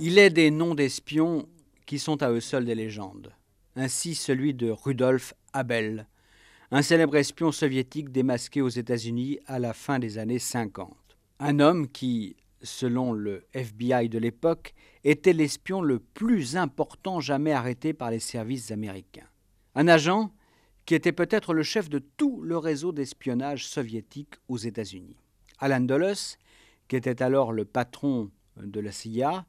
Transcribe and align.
Il 0.00 0.18
est 0.18 0.30
des 0.30 0.50
noms 0.50 0.74
d'espions 0.74 1.46
qui 1.86 1.98
sont 1.98 2.22
à 2.22 2.30
eux 2.30 2.40
seuls 2.40 2.64
des 2.64 2.74
légendes. 2.74 3.32
Ainsi 3.76 4.14
celui 4.14 4.54
de 4.54 4.70
Rudolf 4.70 5.34
Abel, 5.52 6.06
un 6.70 6.82
célèbre 6.82 7.16
espion 7.16 7.52
soviétique 7.52 8.10
démasqué 8.10 8.60
aux 8.60 8.68
États-Unis 8.68 9.38
à 9.46 9.58
la 9.58 9.72
fin 9.72 9.98
des 9.98 10.18
années 10.18 10.38
50. 10.38 10.96
Un 11.40 11.60
homme 11.60 11.88
qui, 11.88 12.36
selon 12.62 13.12
le 13.12 13.46
FBI 13.54 14.08
de 14.08 14.18
l'époque, 14.18 14.74
était 15.04 15.32
l'espion 15.32 15.80
le 15.80 15.98
plus 15.98 16.56
important 16.56 17.20
jamais 17.20 17.52
arrêté 17.52 17.92
par 17.92 18.10
les 18.10 18.18
services 18.18 18.70
américains. 18.70 19.28
Un 19.74 19.88
agent 19.88 20.32
qui 20.84 20.94
était 20.94 21.12
peut-être 21.12 21.54
le 21.54 21.62
chef 21.62 21.88
de 21.88 21.98
tout 21.98 22.40
le 22.42 22.58
réseau 22.58 22.92
d'espionnage 22.92 23.66
soviétique 23.66 24.34
aux 24.48 24.56
États-Unis. 24.56 25.16
Alan 25.58 25.80
Dulles, 25.80 26.36
qui 26.88 26.96
était 26.96 27.22
alors 27.22 27.52
le 27.52 27.64
patron 27.64 28.30
de 28.56 28.80
la 28.80 28.92
CIA, 28.92 29.46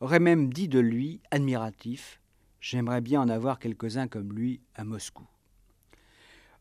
aurait 0.00 0.20
même 0.20 0.52
dit 0.52 0.68
de 0.68 0.78
lui, 0.78 1.20
admiratif, 1.30 2.20
J'aimerais 2.68 3.00
bien 3.00 3.20
en 3.20 3.28
avoir 3.28 3.60
quelques-uns 3.60 4.08
comme 4.08 4.32
lui 4.32 4.60
à 4.74 4.82
Moscou. 4.82 5.22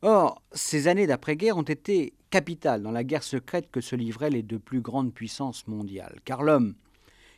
Or, 0.03 0.39
ces 0.51 0.87
années 0.87 1.07
d'après-guerre 1.07 1.57
ont 1.57 1.63
été 1.63 2.13
capitales 2.29 2.83
dans 2.83 2.91
la 2.91 3.03
guerre 3.03 3.23
secrète 3.23 3.71
que 3.71 3.81
se 3.81 3.95
livraient 3.95 4.29
les 4.29 4.43
deux 4.43 4.59
plus 4.59 4.81
grandes 4.81 5.11
puissances 5.11 5.67
mondiales, 5.67 6.19
car 6.23 6.43
l'homme, 6.43 6.75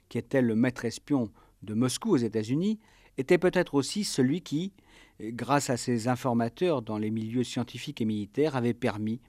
qui 0.10 0.18
était 0.18 0.42
le 0.42 0.54
maître 0.54 0.84
espion 0.84 1.32
de 1.64 1.76
Moscou 1.76 2.10
aux 2.10 2.18
États-Unis, 2.18 2.78
était 3.18 3.38
peut-être 3.38 3.74
aussi 3.74 4.04
celui 4.04 4.42
qui, 4.42 4.74
grâce 5.22 5.70
à 5.70 5.78
ses 5.78 6.10
informateurs 6.10 6.82
dans 6.82 6.98
les 6.98 7.10
milieux 7.10 7.46
scientifiques 7.46 8.02
et 8.02 8.06
militaires, 8.06 8.58
avait 8.58 8.74
permis 8.74 9.22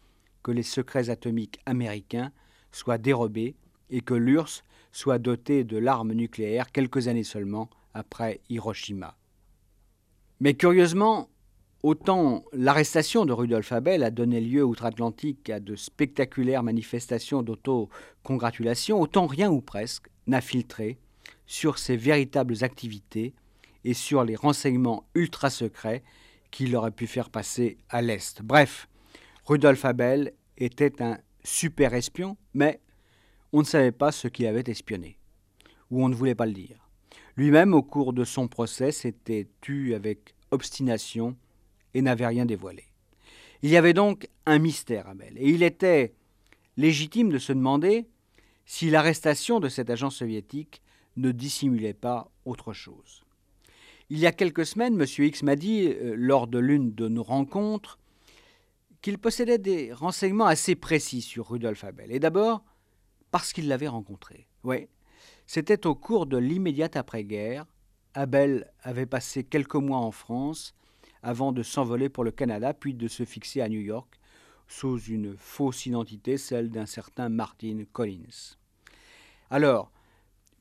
que 0.43 0.51
les 0.51 0.65
secrets 0.65 1.11
atomiques 1.11 1.61
américains 1.65 2.33
soient 2.73 2.99
dérobés 2.99 3.55
et 3.89 4.01
que 4.01 4.15
l'URSS 4.15 4.65
soit 4.91 5.21
doté 5.21 5.62
de 5.62 5.77
l'arme 5.77 6.12
nucléaire 6.12 6.73
quelques 6.73 7.07
années 7.07 7.23
seulement 7.23 7.71
après 7.95 8.41
Hiroshima. 8.49 9.17
Mais 10.41 10.55
curieusement, 10.55 11.28
autant 11.83 12.44
l'arrestation 12.53 13.25
de 13.25 13.33
Rudolf 13.33 13.72
Abel 13.72 14.05
a 14.05 14.11
donné 14.11 14.41
lieu 14.41 14.64
outre-Atlantique 14.64 15.50
à 15.50 15.58
de 15.58 15.75
spectaculaires 15.75 16.62
manifestations 16.62 17.42
d'auto-congratulation, 17.42 19.00
autant 19.00 19.27
rien 19.27 19.50
ou 19.50 19.61
presque 19.61 20.09
n'a 20.28 20.41
filtré 20.41 20.98
sur 21.47 21.78
ses 21.78 21.97
véritables 21.97 22.62
activités 22.62 23.34
et 23.84 23.94
sur 23.94 24.22
les 24.22 24.36
renseignements 24.36 25.05
ultra 25.14 25.50
secrets 25.50 26.05
qu'il 26.50 26.75
aurait 26.77 26.92
pu 26.92 27.06
faire 27.06 27.31
passer 27.31 27.78
à 27.89 28.00
l'Est. 28.00 28.42
Bref, 28.42 28.89
Rudolf 29.44 29.84
Abel 29.84 30.34
était 30.56 31.03
un 31.03 31.19
super 31.42 31.94
espion, 31.94 32.36
mais 32.55 32.81
on 33.53 33.61
ne 33.61 33.64
savait 33.64 33.92
pas 33.92 34.12
ce 34.12 34.28
qu'il 34.28 34.47
avait 34.47 34.70
espionné, 34.70 35.19
ou 35.91 36.05
on 36.05 36.09
ne 36.09 36.14
voulait 36.14 36.34
pas 36.34 36.47
le 36.47 36.53
dire. 36.53 36.88
Lui-même, 37.39 37.72
au 37.72 37.83
cours 37.83 38.12
de 38.12 38.25
son 38.25 38.48
procès, 38.48 38.91
s'était 38.91 39.47
tu 39.61 39.94
avec 39.94 40.34
obstination 40.50 41.36
et 41.94 42.03
n'avait 42.03 42.27
rien 42.27 42.44
dévoilé. 42.44 42.83
Il 43.62 43.70
y 43.70 43.77
avait 43.77 43.92
donc 43.92 44.28
un 44.44 44.58
mystère 44.58 45.06
à 45.08 45.14
Bell, 45.14 45.34
et 45.36 45.48
il 45.48 45.62
était 45.62 46.14
légitime 46.77 47.31
de 47.31 47.39
se 47.39 47.53
demander 47.53 48.09
si 48.66 48.91
l'arrestation 48.91 49.60
de 49.60 49.69
cet 49.69 49.88
agent 49.88 50.10
soviétique 50.10 50.82
ne 51.16 51.31
dissimulait 51.31 51.94
pas 51.94 52.28
autre 52.44 52.72
chose. 52.72 53.22
Il 54.10 54.19
y 54.19 54.27
a 54.27 54.32
quelques 54.32 54.66
semaines, 54.66 55.00
M. 55.00 55.06
X 55.06 55.44
m'a 55.44 55.54
dit, 55.54 55.87
euh, 55.87 56.15
lors 56.16 56.48
de 56.48 56.59
l'une 56.59 56.93
de 56.93 57.06
nos 57.06 57.22
rencontres, 57.22 58.00
qu'il 59.00 59.16
possédait 59.16 59.59
des 59.59 59.93
renseignements 59.93 60.47
assez 60.47 60.75
précis 60.75 61.22
sur 61.22 61.48
Rudolf 61.50 61.84
Abel. 61.84 62.10
Et 62.10 62.19
d'abord, 62.19 62.65
parce 63.31 63.53
qu'il 63.53 63.69
l'avait 63.69 63.87
rencontré. 63.87 64.48
Oui, 64.65 64.88
c'était 65.48 65.86
au 65.86 65.94
cours 65.94 66.26
de 66.26 66.36
l'immédiate 66.36 66.94
après-guerre. 66.94 67.64
Abel 68.12 68.70
avait 68.82 69.06
passé 69.06 69.44
quelques 69.44 69.76
mois 69.76 69.97
en 69.97 70.12
France 70.12 70.75
avant 71.22 71.53
de 71.53 71.62
s'envoler 71.62 72.10
pour 72.10 72.22
le 72.22 72.31
Canada, 72.31 72.75
puis 72.75 72.92
de 72.92 73.09
se 73.09 73.25
fixer 73.25 73.62
à 73.62 73.69
New 73.70 73.81
York 73.81 74.20
sous 74.69 74.98
une 75.04 75.34
fausse 75.38 75.86
identité, 75.86 76.36
celle 76.36 76.69
d'un 76.70 76.84
certain 76.84 77.31
Martin 77.31 77.84
Collins. 77.91 78.56
Alors, 79.48 79.91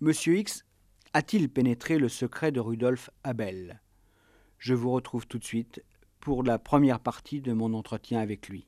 M. 0.02 0.14
X 0.26 0.64
a-t-il 1.12 1.50
pénétré 1.50 2.00
le 2.00 2.08
secret 2.08 2.54
de 2.54 2.62
Rudolf 2.62 3.10
Abel? 3.26 3.82
Je 4.58 4.74
vous 4.74 4.92
retrouve 4.92 5.28
tout 5.28 5.38
de 5.38 5.44
suite 5.44 5.84
pour 6.22 6.44
la 6.44 6.60
première 6.60 7.02
partie 7.02 7.42
de 7.42 7.52
mon 7.52 7.74
entretien 7.74 8.22
avec 8.22 8.48
lui. 8.48 8.66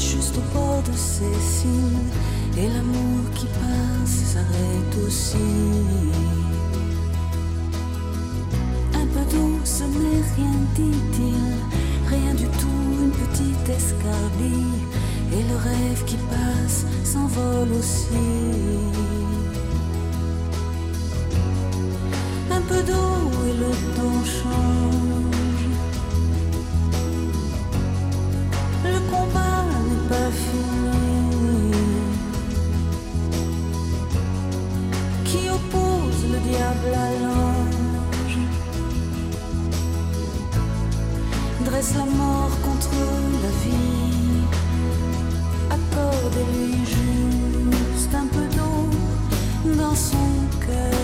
Juste 0.00 0.36
au 0.36 0.58
bord 0.58 0.82
de 0.82 0.92
ces 0.96 1.38
signes, 1.40 2.10
et 2.56 2.68
l'amour 2.68 3.30
qui 3.34 3.46
passe 3.46 4.16
s'arrête 4.32 4.94
aussi. 5.06 5.36
Un 8.94 9.06
peu 9.06 9.24
d'eau, 9.30 9.58
ce 9.64 9.84
n'est 9.84 10.24
rien, 10.36 10.58
dit-il, 10.74 11.54
rien 12.08 12.34
du 12.34 12.46
tout, 12.58 12.84
une 13.02 13.10
petite 13.10 13.68
escarbille, 13.68 14.82
et 15.32 15.42
le 15.50 15.56
rêve 15.56 16.04
qui 16.06 16.16
passe 16.30 16.84
s'envole 17.04 17.72
aussi. 17.78 18.28
Un 22.50 22.60
peu 22.62 22.82
d'eau 22.82 23.30
et 23.48 23.52
le 23.52 23.70
temps 23.96 24.24
change. 24.24 25.03
Dresse 41.64 41.94
la 41.94 42.04
mort 42.04 42.50
contre 42.62 42.90
la 43.42 43.52
vie. 43.64 44.44
Accordez-lui 45.70 46.84
juste 46.84 48.14
un 48.14 48.26
peu 48.26 48.46
d'eau 48.56 49.74
dans 49.76 49.94
son 49.94 50.26
cœur. 50.64 51.03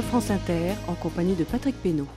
Sur 0.00 0.08
France 0.08 0.30
Inter 0.30 0.72
en 0.88 0.94
compagnie 0.94 1.34
de 1.34 1.44
Patrick 1.44 1.76
Pénaud. 1.82 2.08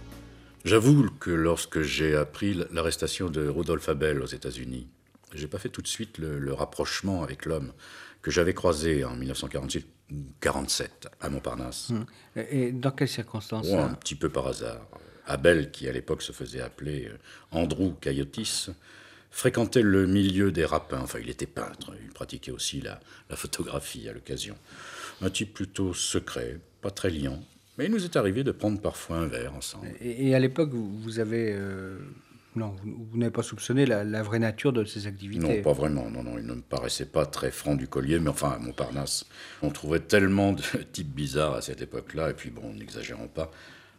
J'avoue 0.64 1.10
que 1.20 1.32
lorsque 1.32 1.82
j'ai 1.82 2.16
appris 2.16 2.54
l'arrestation 2.72 3.30
de 3.30 3.46
Rudolf 3.46 3.90
Abel 3.90 4.22
aux 4.22 4.28
États-Unis, 4.28 4.88
j'ai 5.34 5.48
pas 5.48 5.58
fait 5.58 5.68
tout 5.68 5.82
de 5.82 5.88
suite 5.88 6.18
le, 6.18 6.54
rapprochement 6.54 7.24
avec 7.24 7.46
l'homme 7.46 7.74
que 8.22 8.32
j'avais 8.32 8.54
croisé 8.54 9.04
en 9.04 9.16
1948 9.16 9.86
47 10.40 11.10
à 11.20 11.30
Montparnasse. 11.30 11.90
Hum. 11.90 12.06
Et 12.38 12.72
dans 12.72 12.92
quelles 12.92 13.10
circonstances 13.10 13.70
Un 13.74 13.96
petit 13.96 14.16
peu 14.16 14.30
par 14.30 14.48
hasard. 14.48 14.88
Abel, 15.26 15.72
qui 15.72 15.90
à 15.90 15.92
l'époque 15.92 16.22
se 16.22 16.32
faisait 16.32 16.62
appeler 16.62 17.08
euh, 17.08 17.18
Andrew 17.52 17.94
Cayotis, 18.00 18.68
fréquentait 19.30 19.82
le 19.82 20.06
milieu 20.08 20.54
des 20.54 20.66
rapins. 20.66 21.02
Enfin, 21.02 21.20
il 21.22 21.30
était 21.30 21.48
peintre. 21.48 21.94
Il 22.02 22.12
pratiquait 22.12 22.52
aussi 22.52 22.80
la, 22.80 23.00
photographie 23.32 24.08
à 24.08 24.14
l'occasion. 24.14 24.56
Un 25.22 25.30
type 25.30 25.54
plutôt 25.54 25.94
secret, 25.94 26.60
pas 26.82 26.92
très 26.92 27.10
liant. 27.10 27.44
Mais 27.78 27.86
il 27.86 27.92
nous 27.92 28.06
est 28.06 28.16
arrivé 28.16 28.44
de 28.44 28.52
prendre 28.52 28.80
parfois 28.80 29.18
un 29.18 29.28
verre 29.28 29.54
ensemble. 29.56 29.88
Et, 30.00 30.36
à 30.36 30.40
l'époque, 30.40 30.72
vous, 30.74 31.20
avez. 31.20 31.54
Euh, 31.54 31.98
non, 32.56 32.76
vous, 32.84 33.18
n'avez 33.18 33.32
pas 33.32 33.42
soupçonné 33.42 33.86
la, 33.86 34.24
vraie 34.24 34.40
nature 34.40 34.74
de 34.74 34.86
ses 34.86 35.08
activités 35.08 35.58
Non, 35.58 35.62
pas 35.64 35.74
vraiment. 35.74 36.10
Non, 36.10 36.24
non, 36.24 36.38
il 36.38 36.46
ne 36.46 36.54
me 36.54 36.62
paraissait 36.62 37.08
pas 37.08 37.26
très 37.26 37.50
franc 37.50 37.76
du 37.76 37.88
collier. 37.88 38.20
Mais 38.20 38.30
enfin, 38.30 38.52
à 38.52 38.60
Montparnasse, 38.60 39.26
on 39.62 39.70
trouvait 39.70 40.02
tellement 40.02 40.54
de 40.54 40.62
types 40.92 41.14
bizarres 41.14 41.56
à 41.56 41.62
cette 41.62 41.82
époque-là. 41.82 42.30
Et 42.30 42.34
puis, 42.34 42.52
bon, 42.52 42.74
n'exagérons 42.74 43.28
pas, 43.28 43.50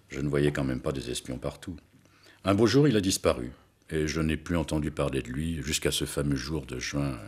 je 0.08 0.20
ne 0.20 0.28
voyais 0.28 0.52
quand 0.52 0.64
même 0.64 0.80
pas 0.80 0.92
des 0.92 1.10
espions 1.10 1.38
partout. 1.38 1.76
Un 2.44 2.54
beau 2.54 2.66
jour, 2.66 2.86
il 2.86 2.96
a 2.96 3.00
disparu 3.00 3.50
et 3.90 4.06
je 4.06 4.20
n'ai 4.20 4.36
plus 4.36 4.56
entendu 4.56 4.90
parler 4.90 5.22
de 5.22 5.28
lui 5.28 5.62
jusqu'à 5.62 5.90
ce 5.90 6.04
fameux 6.04 6.36
jour 6.36 6.66
de 6.66 6.78
juin 6.78 7.18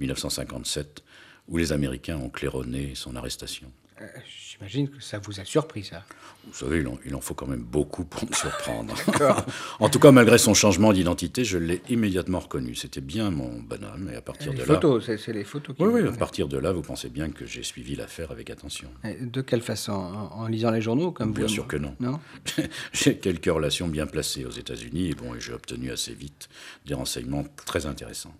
1957 0.00 1.02
où 1.48 1.56
les 1.56 1.72
Américains 1.72 2.16
ont 2.16 2.28
claironné 2.30 2.94
son 2.94 3.16
arrestation. 3.16 3.70
Euh, 4.00 4.06
j'imagine 4.26 4.88
que 4.88 5.02
ça 5.02 5.18
vous 5.18 5.38
a 5.38 5.44
surpris, 5.44 5.84
ça. 5.84 6.04
Vous 6.46 6.54
savez, 6.54 6.84
il 7.04 7.14
en, 7.14 7.20
faut 7.20 7.34
quand 7.34 7.46
même 7.46 7.62
beaucoup 7.62 8.04
pour 8.04 8.28
me 8.28 8.34
surprendre. 8.34 8.94
en 9.80 9.88
tout 9.88 9.98
cas, 9.98 10.10
malgré 10.10 10.38
son 10.38 10.54
changement 10.54 10.92
d'identité, 10.92 11.44
je 11.44 11.58
l'ai 11.58 11.82
immédiatement 11.88 12.40
reconnu. 12.40 12.74
C'était 12.74 13.00
bien 13.00 13.30
mon 13.30 13.60
bonhomme. 13.60 14.10
Et 14.12 14.16
à 14.16 14.22
partir 14.22 14.52
de 14.52 14.58
là. 14.58 14.64
Photos, 14.64 15.04
c'est 15.04 15.32
les 15.32 15.44
photos 15.44 15.76
qui 15.76 15.82
Oui, 15.82 15.90
oui, 15.92 16.08
à 16.08 16.12
partir 16.12 16.48
de 16.48 16.58
là, 16.58 16.72
vous 16.72 16.82
pensez 16.82 17.10
bien 17.10 17.30
que 17.30 17.46
j'ai 17.46 17.62
suivi 17.62 17.94
l'affaire 17.94 18.30
avec 18.30 18.50
attention. 18.50 18.88
de 19.20 19.40
quelle 19.40 19.62
façon? 19.62 19.92
En, 19.92 20.46
lisant 20.46 20.70
les 20.70 20.80
journaux 20.80 21.12
comme 21.12 21.32
Bien 21.32 21.48
sûr 21.48 21.66
que 21.66 21.76
non. 21.76 21.94
Non? 22.00 22.18
J'ai 22.92 23.16
quelques 23.16 23.46
relations 23.46 23.88
bien 23.88 24.06
placées 24.06 24.44
aux 24.44 24.50
États-Unis 24.50 25.10
et, 25.10 25.14
bon, 25.14 25.34
et 25.34 25.40
j'ai 25.40 25.52
obtenu 25.52 25.90
assez 25.90 26.14
vite 26.14 26.48
des 26.86 26.94
renseignements 26.94 27.44
très 27.64 27.86
intéressants. 27.86 28.34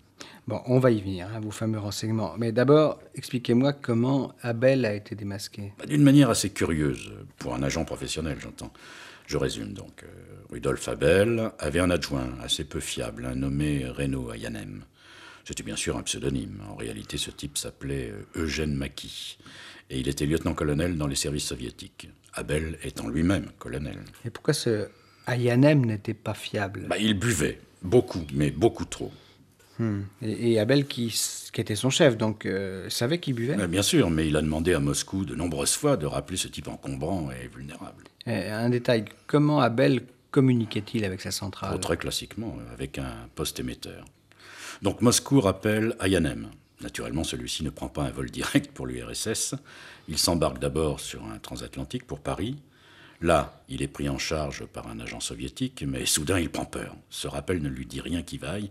Bon, 0.47 0.61
on 0.65 0.79
va 0.79 0.91
y 0.91 1.01
venir, 1.01 1.27
hein, 1.33 1.39
vos 1.39 1.51
fameux 1.51 1.79
renseignements. 1.79 2.35
Mais 2.37 2.51
d'abord, 2.51 2.99
expliquez-moi 3.15 3.73
comment 3.73 4.33
Abel 4.41 4.85
a 4.85 4.93
été 4.93 5.15
démasqué. 5.15 5.73
Bah, 5.79 5.85
d'une 5.85 6.03
manière 6.03 6.29
assez 6.29 6.49
curieuse, 6.49 7.13
pour 7.37 7.55
un 7.55 7.63
agent 7.63 7.85
professionnel, 7.85 8.37
j'entends. 8.41 8.73
Je 9.25 9.37
résume 9.37 9.73
donc. 9.73 10.03
Euh, 10.03 10.07
Rudolf 10.51 10.87
Abel 10.89 11.51
avait 11.59 11.79
un 11.79 11.89
adjoint 11.89 12.29
assez 12.43 12.65
peu 12.65 12.81
fiable, 12.81 13.25
un 13.25 13.35
nommé 13.35 13.87
Renaud 13.87 14.31
Ayanem. 14.31 14.83
C'était 15.45 15.63
bien 15.63 15.75
sûr 15.75 15.97
un 15.97 16.03
pseudonyme. 16.03 16.61
En 16.69 16.75
réalité, 16.75 17.17
ce 17.17 17.31
type 17.31 17.57
s'appelait 17.57 18.11
euh, 18.11 18.43
Eugène 18.43 18.75
Maki. 18.75 19.37
Et 19.89 19.99
il 19.99 20.07
était 20.07 20.25
lieutenant-colonel 20.25 20.97
dans 20.97 21.07
les 21.07 21.15
services 21.15 21.45
soviétiques. 21.45 22.09
Abel 22.33 22.77
étant 22.83 23.07
lui-même 23.07 23.49
colonel. 23.59 23.99
Et 24.25 24.29
pourquoi 24.29 24.53
ce 24.53 24.87
Ayanem 25.25 25.85
n'était 25.85 26.13
pas 26.13 26.33
fiable? 26.33 26.85
Bah, 26.89 26.97
Il 26.97 27.17
buvait. 27.17 27.59
Beaucoup, 27.81 28.25
mais 28.33 28.51
beaucoup 28.51 28.85
trop. 28.85 29.11
Hmm. 29.79 30.01
Et, 30.21 30.59
Abel, 30.59 30.85
qui, 30.85 31.07
qui, 31.51 31.61
était 31.61 31.75
son 31.75 31.89
chef, 31.89 32.17
donc 32.17 32.45
euh, 32.45 32.89
savait 32.89 33.19
qu'il 33.19 33.33
buvait 33.33 33.67
Bien 33.67 33.81
sûr, 33.81 34.09
mais 34.09 34.27
il 34.27 34.35
a 34.37 34.41
demandé 34.41 34.73
à 34.73 34.79
Moscou 34.79 35.25
de 35.25 35.35
nombreuses 35.35 35.75
fois 35.75 35.97
de 35.97 36.05
rappeler 36.05 36.37
ce 36.37 36.47
type 36.47 36.67
encombrant 36.67 37.29
et 37.31 37.47
vulnérable. 37.47 38.03
un 38.27 38.69
détail, 38.69 39.05
comment 39.25 39.61
Abel 39.61 40.03
communiquait-il 40.31 41.05
avec 41.05 41.21
sa 41.21 41.31
centrale 41.31 41.79
Très 41.79 41.97
classiquement, 41.97 42.57
avec 42.73 42.97
un 42.99 43.29
poste 43.35 43.59
émetteur. 43.59 44.05
Donc 44.81 45.01
Moscou 45.01 45.39
rappelle 45.39 45.95
Ayanem. 45.99 46.49
Naturellement, 46.81 47.23
celui-ci 47.23 47.63
ne 47.63 47.69
prend 47.69 47.87
pas 47.87 48.03
un 48.03 48.11
vol 48.11 48.29
direct 48.29 48.71
pour 48.73 48.85
l'URSS. 48.85 49.55
Il 50.09 50.17
s'embarque 50.17 50.59
d'abord 50.59 50.99
sur 50.99 51.23
un 51.25 51.39
transatlantique 51.39 52.05
pour 52.05 52.19
Paris. 52.19 52.57
Là, 53.21 53.63
il 53.69 53.81
est 53.81 53.87
pris 53.87 54.09
en 54.09 54.17
charge 54.17 54.65
par 54.65 54.89
un 54.89 54.99
agent 54.99 55.21
soviétique, 55.21 55.85
mais 55.87 56.05
soudain 56.05 56.39
il 56.39 56.49
prend 56.49 56.65
peur. 56.65 56.95
Ce 57.09 57.27
rappel 57.27 57.61
ne 57.61 57.69
lui 57.69 57.85
dit 57.85 58.01
rien 58.01 58.21
qui 58.21 58.37
vaille, 58.37 58.69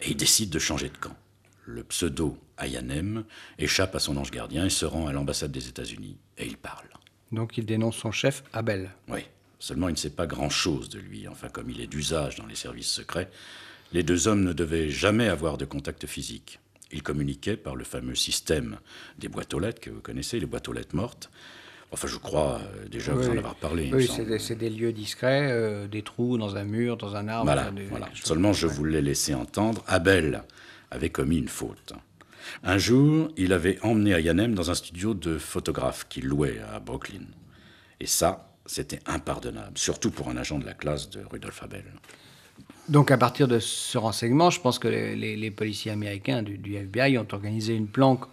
et 0.00 0.10
il 0.10 0.16
décide 0.16 0.50
de 0.50 0.58
changer 0.58 0.88
de 0.88 0.96
camp. 0.96 1.16
Le 1.64 1.82
pseudo 1.84 2.38
Ayanem 2.58 3.24
échappe 3.58 3.94
à 3.94 3.98
son 3.98 4.16
ange 4.16 4.30
gardien 4.30 4.66
et 4.66 4.70
se 4.70 4.84
rend 4.84 5.06
à 5.06 5.12
l'ambassade 5.12 5.52
des 5.52 5.68
États-Unis. 5.68 6.16
Et 6.38 6.46
il 6.46 6.56
parle. 6.56 6.86
Donc 7.32 7.58
il 7.58 7.66
dénonce 7.66 7.96
son 7.96 8.12
chef 8.12 8.44
Abel. 8.52 8.90
Oui, 9.08 9.20
seulement 9.58 9.88
il 9.88 9.92
ne 9.92 9.98
sait 9.98 10.10
pas 10.10 10.26
grand-chose 10.26 10.88
de 10.88 10.98
lui. 10.98 11.26
Enfin, 11.28 11.48
comme 11.48 11.70
il 11.70 11.80
est 11.80 11.86
d'usage 11.86 12.36
dans 12.36 12.46
les 12.46 12.54
services 12.54 12.90
secrets, 12.90 13.30
les 13.92 14.02
deux 14.02 14.28
hommes 14.28 14.44
ne 14.44 14.52
devaient 14.52 14.90
jamais 14.90 15.28
avoir 15.28 15.58
de 15.58 15.64
contact 15.64 16.06
physique. 16.06 16.60
Ils 16.92 17.02
communiquaient 17.02 17.56
par 17.56 17.74
le 17.74 17.84
fameux 17.84 18.14
système 18.14 18.78
des 19.18 19.28
boîtes 19.28 19.52
aux 19.54 19.58
lettres 19.58 19.80
que 19.80 19.90
vous 19.90 20.00
connaissez, 20.00 20.38
les 20.38 20.46
boîtes 20.46 20.68
aux 20.68 20.72
lettres 20.72 20.94
mortes. 20.94 21.30
Enfin, 21.92 22.08
je 22.08 22.16
crois 22.16 22.60
euh, 22.60 22.88
déjà 22.88 23.12
vous 23.12 23.28
en 23.28 23.36
avoir 23.36 23.54
parlé. 23.54 23.90
Oui, 23.92 24.10
c'est 24.38 24.56
des, 24.56 24.70
lieux 24.70 24.92
discrets, 24.92 25.48
euh, 25.50 25.86
des 25.86 26.02
trous 26.02 26.36
dans 26.36 26.56
un 26.56 26.64
mur, 26.64 26.96
dans 26.96 27.14
un 27.14 27.28
arbre. 27.28 27.44
Voilà, 27.44 27.70
voilà. 27.90 28.08
Seulement, 28.14 28.52
je 28.52 28.66
voulais 28.66 29.00
laisser 29.00 29.34
entendre, 29.34 29.82
Abel 29.86 30.42
avait 30.90 31.10
commis 31.10 31.38
une 31.38 31.48
faute. 31.48 31.92
Un 32.62 32.78
jour, 32.78 33.30
il 33.36 33.52
avait 33.52 33.78
emmené 33.82 34.14
Ayanem 34.14 34.54
dans 34.54 34.70
un 34.70 34.74
studio 34.74 35.14
de 35.14 35.38
photographe 35.38 36.06
qu'il 36.08 36.26
louait 36.26 36.60
à 36.72 36.80
Brooklyn. 36.80 37.24
Et 38.00 38.06
ça, 38.06 38.48
c'était 38.66 39.00
impardonnable, 39.06 39.76
surtout 39.76 40.10
pour 40.10 40.28
un 40.28 40.36
agent 40.36 40.58
de 40.58 40.66
la 40.66 40.74
classe 40.74 41.08
de 41.10 41.20
Rudolf 41.30 41.62
Abel. 41.62 41.84
Donc 42.88 43.10
à 43.10 43.18
partir 43.18 43.48
de 43.48 43.58
ce 43.58 43.98
renseignement, 43.98 44.50
je 44.50 44.60
pense 44.60 44.78
que 44.78 44.86
les, 44.86 45.50
policiers 45.50 45.90
américains 45.90 46.42
du, 46.42 46.56
du, 46.56 46.76
FBI 46.76 47.18
ont 47.18 47.26
organisé 47.32 47.74
une 47.74 47.88
planque 47.88 48.24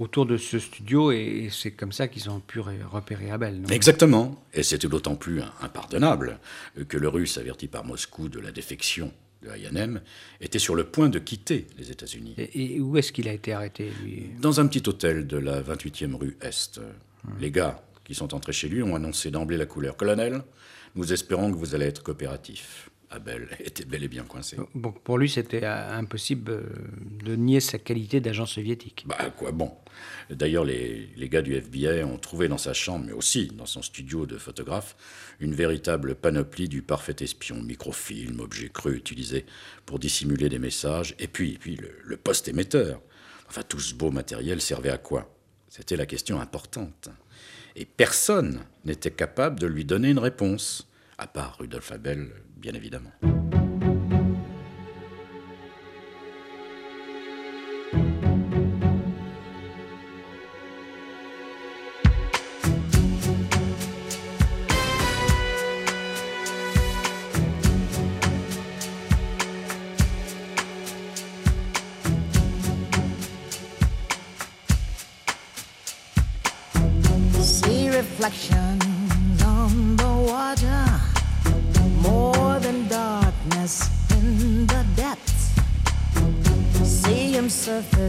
autour 0.00 0.26
de 0.26 0.36
ce 0.36 0.58
studio 0.58 1.12
et, 1.12 1.48
c'est 1.52 1.70
comme 1.70 1.92
ça 1.92 2.08
qu'ils 2.08 2.28
ont 2.30 2.40
pu 2.40 2.58
repérer 2.58 3.30
Abel. 3.30 3.62
Exactement. 3.70 4.42
Et 4.52 4.62
c'était 4.62 4.88
d'autant 4.88 5.14
plus 5.14 5.42
impardonnable 5.60 6.40
que 6.88 6.96
le 6.96 7.08
russe, 7.08 7.38
averti 7.38 7.68
par 7.68 7.84
Moscou 7.84 8.28
de 8.28 8.40
la 8.40 8.50
défection 8.50 9.12
de 9.42 9.50
Ayanem, 9.50 10.00
était 10.40 10.58
sur 10.58 10.74
le 10.74 10.84
point 10.84 11.08
de 11.08 11.18
quitter 11.18 11.66
les 11.78 11.90
États-Unis. 11.90 12.34
Et, 12.38 12.80
où 12.80 12.96
est-ce 12.96 13.12
qu'il 13.12 13.28
a 13.28 13.32
été 13.32 13.52
arrêté, 13.52 13.90
lui? 14.02 14.30
Dans 14.40 14.58
un 14.58 14.66
petit 14.66 14.82
hôtel 14.88 15.26
de 15.26 15.36
la 15.36 15.62
28e 15.62 16.14
rue 16.14 16.36
Est. 16.40 16.78
Hum. 16.78 17.34
Les 17.38 17.50
gars 17.50 17.82
qui 18.04 18.14
sont 18.14 18.34
entrés 18.34 18.52
chez 18.52 18.68
lui 18.68 18.82
ont 18.82 18.96
annoncé 18.96 19.30
d'emblée 19.30 19.56
la 19.56 19.66
couleur. 19.66 19.96
Colonel, 19.96 20.42
nous 20.94 21.12
espérons 21.12 21.52
que 21.52 21.56
vous 21.56 21.74
allez 21.74 21.86
être 21.86 22.02
coopératif. 22.02 22.89
Abel 23.10 23.48
était 23.58 23.84
bel 23.84 24.04
et 24.04 24.08
bien 24.08 24.22
coincé. 24.22 24.56
Bon, 24.74 24.92
pour 24.92 25.18
lui, 25.18 25.28
c'était 25.28 25.64
euh, 25.64 25.98
impossible 25.98 26.52
euh, 26.52 26.62
de 27.24 27.34
nier 27.34 27.58
sa 27.58 27.78
qualité 27.78 28.20
d'agent 28.20 28.46
soviétique. 28.46 29.04
Bah 29.06 29.30
quoi, 29.36 29.50
bon? 29.50 29.72
D'ailleurs, 30.30 30.64
les, 30.64 31.08
les, 31.16 31.28
gars 31.28 31.42
du 31.42 31.54
FBI 31.54 32.04
ont 32.04 32.18
trouvé 32.18 32.46
dans 32.46 32.58
sa 32.58 32.72
chambre, 32.72 33.06
mais 33.06 33.12
aussi 33.12 33.48
dans 33.48 33.66
son 33.66 33.82
studio 33.82 34.26
de 34.26 34.38
photographe, 34.38 34.96
une 35.40 35.54
véritable 35.54 36.14
panoplie 36.14 36.68
du 36.68 36.82
parfait 36.82 37.16
espion, 37.20 37.60
microfilm, 37.60 38.38
objet 38.38 38.68
creux 38.68 38.94
utilisé 38.94 39.44
pour 39.86 39.98
dissimuler 39.98 40.48
des 40.48 40.60
messages, 40.60 41.16
et 41.18 41.26
puis, 41.26 41.58
puis 41.58 41.74
le, 41.74 41.90
le 42.04 42.16
poste 42.16 42.46
émetteur. 42.46 43.00
Enfin, 43.48 43.62
tout 43.68 43.80
ce 43.80 43.94
beau 43.94 44.12
matériel 44.12 44.60
servait 44.60 44.90
à 44.90 44.98
quoi? 44.98 45.34
C'était 45.68 45.96
la 45.96 46.06
question 46.06 46.40
importante. 46.40 47.08
Et 47.74 47.84
personne 47.84 48.60
n'était 48.84 49.10
capable 49.10 49.58
de 49.58 49.66
lui 49.66 49.84
donner 49.84 50.10
une 50.10 50.18
réponse, 50.18 50.88
à 51.18 51.26
part 51.26 51.58
Rudolf 51.58 51.90
Abel, 51.90 52.30
bien 52.60 52.74
évidemment. 52.74 53.10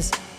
is 0.01 0.30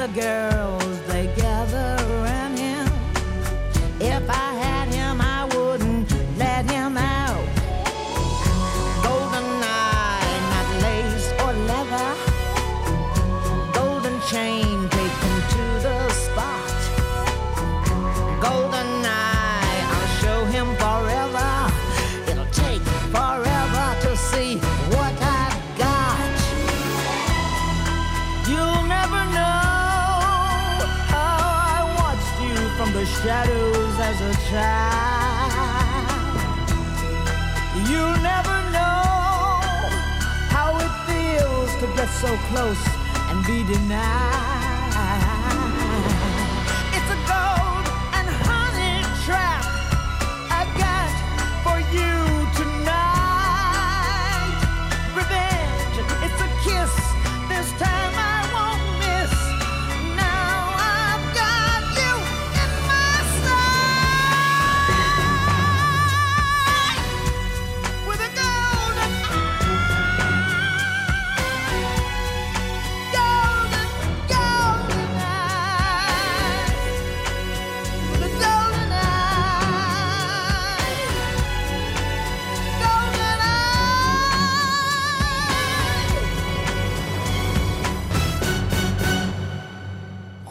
the 0.00 0.08
girl. 0.08 0.79
Get 42.00 42.08
so 42.08 42.34
close 42.48 42.82
and 43.28 43.46
be 43.46 43.62
denied. 43.62 44.59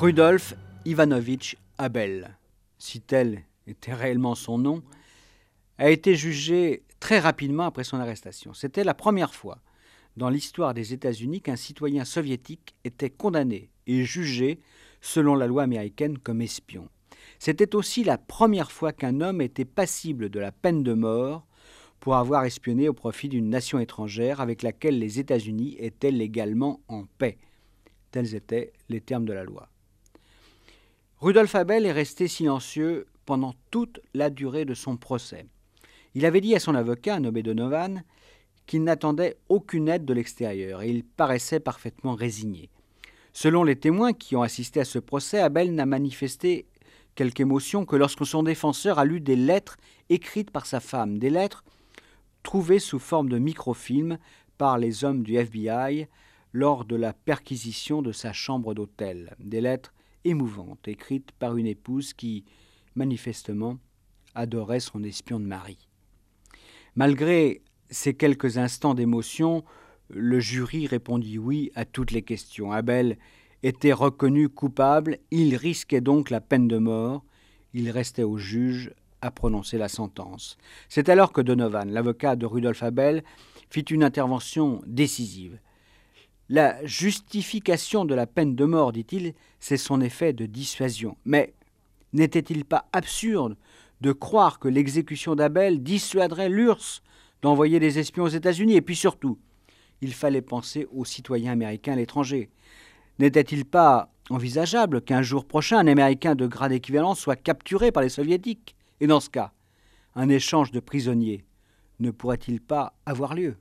Rudolf 0.10 0.56
Ivanovitch 0.86 1.56
Abel, 1.78 2.36
si 2.80 3.00
tel 3.00 3.44
était 3.68 3.94
réellement 3.94 4.34
son 4.34 4.58
nom, 4.58 4.82
a 5.78 5.92
été 5.92 6.16
jugé 6.16 6.82
très 7.00 7.20
rapidement 7.20 7.66
après 7.66 7.84
son 7.84 8.00
arrestation. 8.00 8.56
C'était 8.56 8.84
la 8.84 8.96
première 8.96 9.36
fois 9.36 9.60
dans 10.18 10.32
l'histoire 10.32 10.74
des 10.74 10.94
États-Unis 10.94 11.42
qu'un 11.42 11.56
citoyen 11.56 12.06
soviétique 12.06 12.74
était 12.84 13.12
condamné 13.12 13.70
et 13.86 14.04
jugé 14.04 14.62
selon 15.00 15.36
la 15.36 15.46
loi 15.46 15.62
américaine 15.62 16.18
comme 16.18 16.42
espion. 16.42 16.90
C'était 17.38 17.76
aussi 17.76 18.04
la 18.04 18.18
première 18.18 18.72
fois 18.72 18.92
qu'un 18.92 19.22
homme 19.22 19.42
était 19.42 19.64
passible 19.64 20.32
de 20.32 20.40
la 20.40 20.52
peine 20.52 20.82
de 20.82 20.94
mort 20.94 21.46
pour 22.00 22.16
avoir 22.16 22.46
espionné 22.46 22.90
au 22.90 22.94
profit 22.94 23.30
d'une 23.30 23.52
nation 23.52 23.78
étrangère 23.78 24.42
avec 24.42 24.64
laquelle 24.64 24.98
les 24.98 25.20
États-Unis 25.20 25.76
étaient 25.78 26.10
légalement 26.10 26.82
en 26.88 27.06
paix. 27.20 27.38
Tels 28.10 28.34
étaient 28.34 28.74
les 28.90 29.02
termes 29.02 29.26
de 29.26 29.34
la 29.34 29.44
loi. 29.44 29.70
Rudolf 31.22 31.54
Abel 31.56 31.86
est 31.86 31.92
resté 31.92 32.30
silencieux 32.30 33.06
pendant 33.26 33.54
toute 33.72 34.00
la 34.14 34.30
durée 34.30 34.64
de 34.64 34.74
son 34.74 34.96
procès. 34.96 35.46
Il 36.16 36.26
avait 36.26 36.40
dit 36.40 36.56
à 36.56 36.62
son 36.62 36.76
avocat, 36.76 37.20
Nobé 37.20 37.44
Donovan, 37.44 38.04
qu'il 38.66 38.86
n'attendait 38.86 39.36
aucune 39.50 39.90
aide 39.90 40.06
de 40.06 40.14
l'extérieur 40.14 40.82
et 40.82 40.90
il 40.90 41.04
paraissait 41.04 41.60
parfaitement 41.60 42.16
résigné. 42.16 42.70
Selon 43.34 43.66
les 43.66 43.76
témoins 43.76 44.14
qui 44.14 44.38
ont 44.38 44.44
assisté 44.44 44.80
à 44.80 44.86
ce 44.86 44.98
procès, 44.98 45.40
Abel 45.40 45.76
n'a 45.76 45.86
manifesté 45.86 46.68
quelque 47.16 47.42
émotion 47.42 47.86
que 47.86 47.98
lorsque 47.98 48.26
son 48.26 48.44
défenseur 48.44 48.98
a 48.98 49.04
lu 49.04 49.20
des 49.20 49.36
lettres 49.36 49.76
écrites 50.08 50.52
par 50.52 50.66
sa 50.66 50.80
femme, 50.80 51.20
des 51.20 51.30
lettres 51.30 51.66
trouvées 52.44 52.80
sous 52.80 53.00
forme 53.00 53.28
de 53.28 53.40
microfilms 53.40 54.20
par 54.58 54.78
les 54.78 55.04
hommes 55.04 55.24
du 55.24 55.36
FBI 55.36 56.08
lors 56.54 56.86
de 56.86 56.96
la 56.96 57.12
perquisition 57.12 58.02
de 58.02 58.14
sa 58.14 58.32
chambre 58.32 58.74
d'hôtel, 58.74 59.36
des 59.40 59.60
lettres 59.60 59.94
émouvantes 60.26 60.88
écrites 60.88 61.32
par 61.34 61.58
une 61.58 61.68
épouse 61.68 62.14
qui, 62.14 62.46
manifestement, 62.96 63.78
adorait 64.36 64.80
son 64.80 65.04
espion 65.04 65.40
de 65.40 65.46
mari. 65.46 65.78
Malgré 66.96 67.62
ces 67.90 68.14
quelques 68.14 68.58
instants 68.58 68.94
d'émotion, 68.94 69.64
le 70.10 70.40
jury 70.40 70.88
répondit 70.88 71.38
oui 71.38 71.72
à 71.76 71.86
toutes 71.86 72.12
les 72.12 72.22
questions. 72.22 72.72
Abel 72.72 73.18
était 73.64 73.94
reconnu 73.94 74.50
coupable, 74.50 75.20
il 75.32 75.56
risquait 75.56 76.02
donc 76.02 76.30
la 76.30 76.42
peine 76.42 76.68
de 76.68 76.78
mort, 76.78 77.24
il 77.74 77.90
restait 77.90 78.24
au 78.24 78.38
juge 78.38 78.94
à 79.22 79.32
prononcer 79.32 79.78
la 79.78 79.90
sentence. 79.90 80.58
C'est 80.88 81.10
alors 81.10 81.34
que 81.34 81.42
Donovan, 81.42 81.92
l'avocat 81.92 82.36
de 82.36 82.46
Rudolf 82.46 82.84
Abel, 82.84 83.24
fit 83.70 83.82
une 83.82 84.04
intervention 84.04 84.82
décisive. 84.88 85.60
La 86.50 86.84
justification 86.84 88.06
de 88.06 88.16
la 88.16 88.26
peine 88.26 88.56
de 88.56 88.66
mort, 88.66 88.92
dit-il, 88.92 89.36
c'est 89.60 89.78
son 89.78 90.02
effet 90.02 90.34
de 90.34 90.48
dissuasion. 90.48 91.16
Mais 91.24 91.54
n'était-il 92.12 92.66
pas 92.66 92.88
absurde 92.92 93.56
de 94.02 94.12
croire 94.12 94.58
que 94.58 94.68
l'exécution 94.68 95.36
d'Abel 95.36 95.84
dissuaderait 95.84 96.50
l'URSS 96.50 97.04
d'envoyer 97.44 97.80
des 97.80 98.00
espions 98.00 98.24
aux 98.24 98.30
États-Unis? 98.30 98.76
Et 98.76 98.82
puis 98.82 98.96
surtout, 98.96 99.38
il 100.02 100.12
fallait 100.12 100.42
penser 100.42 100.88
aux 100.92 101.06
citoyens 101.06 101.52
américains 101.52 101.94
à 101.94 101.98
l'étranger. 101.98 102.50
N'était-il 103.20 103.66
pas 103.66 104.12
envisageable 104.32 105.02
qu'un 105.02 105.22
jour 105.22 105.46
prochain, 105.46 105.78
un 105.78 105.88
Américain 105.88 106.34
de 106.34 106.48
grade 106.48 106.72
équivalent 106.72 107.14
soit 107.14 107.36
capturé 107.36 107.92
par 107.92 108.02
les 108.02 108.10
Soviétiques? 108.10 108.76
Et 109.02 109.08
dans 109.08 109.20
ce 109.20 109.30
cas, 109.30 109.52
un 110.16 110.30
échange 110.30 110.72
de 110.72 110.80
prisonniers 110.80 111.46
ne 112.00 112.10
pourrait-il 112.12 112.60
pas 112.60 112.96
avoir 113.06 113.36
lieu? 113.36 113.58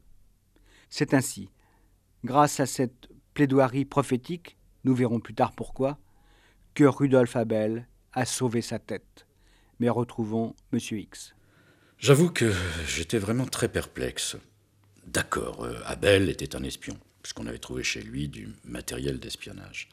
C'est 0.89 1.13
ainsi, 1.13 1.51
grâce 2.25 2.61
à 2.61 2.67
cette 2.67 3.09
plaidoirie 3.35 3.85
prophétique, 3.85 4.57
nous 4.85 4.95
verrons 4.95 5.21
plus 5.21 5.35
tard 5.35 5.53
pourquoi, 5.53 5.99
que 6.75 6.85
Rudolf 6.85 7.37
Abel 7.37 7.87
a 8.13 8.25
sauvé 8.25 8.63
sa 8.63 8.79
tête. 8.79 9.27
Mais 9.81 9.89
retrouvons 9.89 10.55
M. 10.73 10.79
X. 10.79 11.35
J'avoue 11.99 12.31
que 12.31 12.53
j'étais 12.87 13.19
vraiment 13.19 13.47
très 13.47 13.69
perplexe. 13.69 14.37
D'accord, 15.07 15.65
euh, 15.65 15.81
Abel 15.85 16.29
était 16.29 16.55
un 16.55 16.63
espion, 16.63 16.97
puisqu'on 17.23 17.47
avait 17.47 17.59
trouvé 17.59 17.83
chez 17.83 18.03
lui 18.03 18.29
du 18.29 18.49
matériel 18.65 19.19
d'espionnage. 19.19 19.89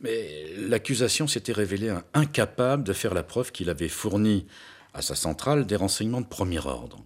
Mais 0.00 0.52
l'accusation 0.56 1.26
s'était 1.26 1.52
révélée 1.52 1.94
incapable 2.14 2.84
de 2.84 2.92
faire 2.92 3.14
la 3.14 3.22
preuve 3.22 3.52
qu'il 3.52 3.70
avait 3.70 3.88
fourni 3.88 4.46
à 4.92 5.02
sa 5.02 5.14
centrale 5.14 5.66
des 5.66 5.76
renseignements 5.76 6.20
de 6.20 6.26
premier 6.26 6.58
ordre. 6.58 7.04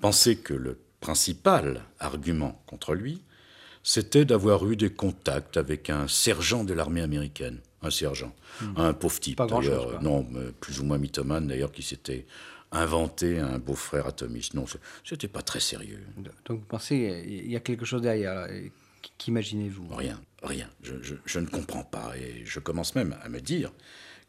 Pensez 0.00 0.36
que 0.36 0.54
le 0.54 0.80
principal 1.00 1.84
argument 1.98 2.62
contre 2.66 2.94
lui, 2.94 3.22
c'était 3.90 4.26
d'avoir 4.26 4.68
eu 4.70 4.76
des 4.76 4.90
contacts 4.90 5.56
avec 5.56 5.88
un 5.88 6.08
sergent 6.08 6.62
de 6.62 6.74
l'armée 6.74 7.00
américaine. 7.00 7.58
Un 7.80 7.90
sergent, 7.90 8.34
Hmm. 8.60 8.74
un 8.76 8.92
pauvre 8.92 9.18
type 9.20 9.38
d'ailleurs, 9.48 10.02
non, 10.02 10.26
plus 10.60 10.80
ou 10.80 10.84
moins 10.84 10.98
mythomane 10.98 11.46
d'ailleurs, 11.46 11.72
qui 11.72 11.82
s'était 11.82 12.26
inventé 12.70 13.38
un 13.38 13.58
beau-frère 13.58 14.06
atomiste. 14.06 14.52
Non, 14.54 14.66
ce- 14.66 14.76
c'était 15.04 15.28
pas 15.28 15.40
très 15.42 15.60
sérieux. 15.60 16.02
Donc 16.44 16.58
vous 16.60 16.66
pensez 16.66 17.22
qu'il 17.24 17.50
y 17.50 17.56
a 17.56 17.60
quelque 17.60 17.86
chose 17.86 18.02
derrière. 18.02 18.46
Qu'imaginez-vous? 19.16 19.88
Rien. 19.94 20.20
Rien. 20.42 20.68
Je, 20.82 20.94
je- 21.02 21.14
je 21.24 21.38
ne 21.38 21.46
comprends 21.46 21.84
pas. 21.84 22.12
Et 22.18 22.42
je 22.44 22.58
commence 22.60 22.94
même 22.94 23.16
à 23.22 23.28
me 23.30 23.40
dire 23.40 23.72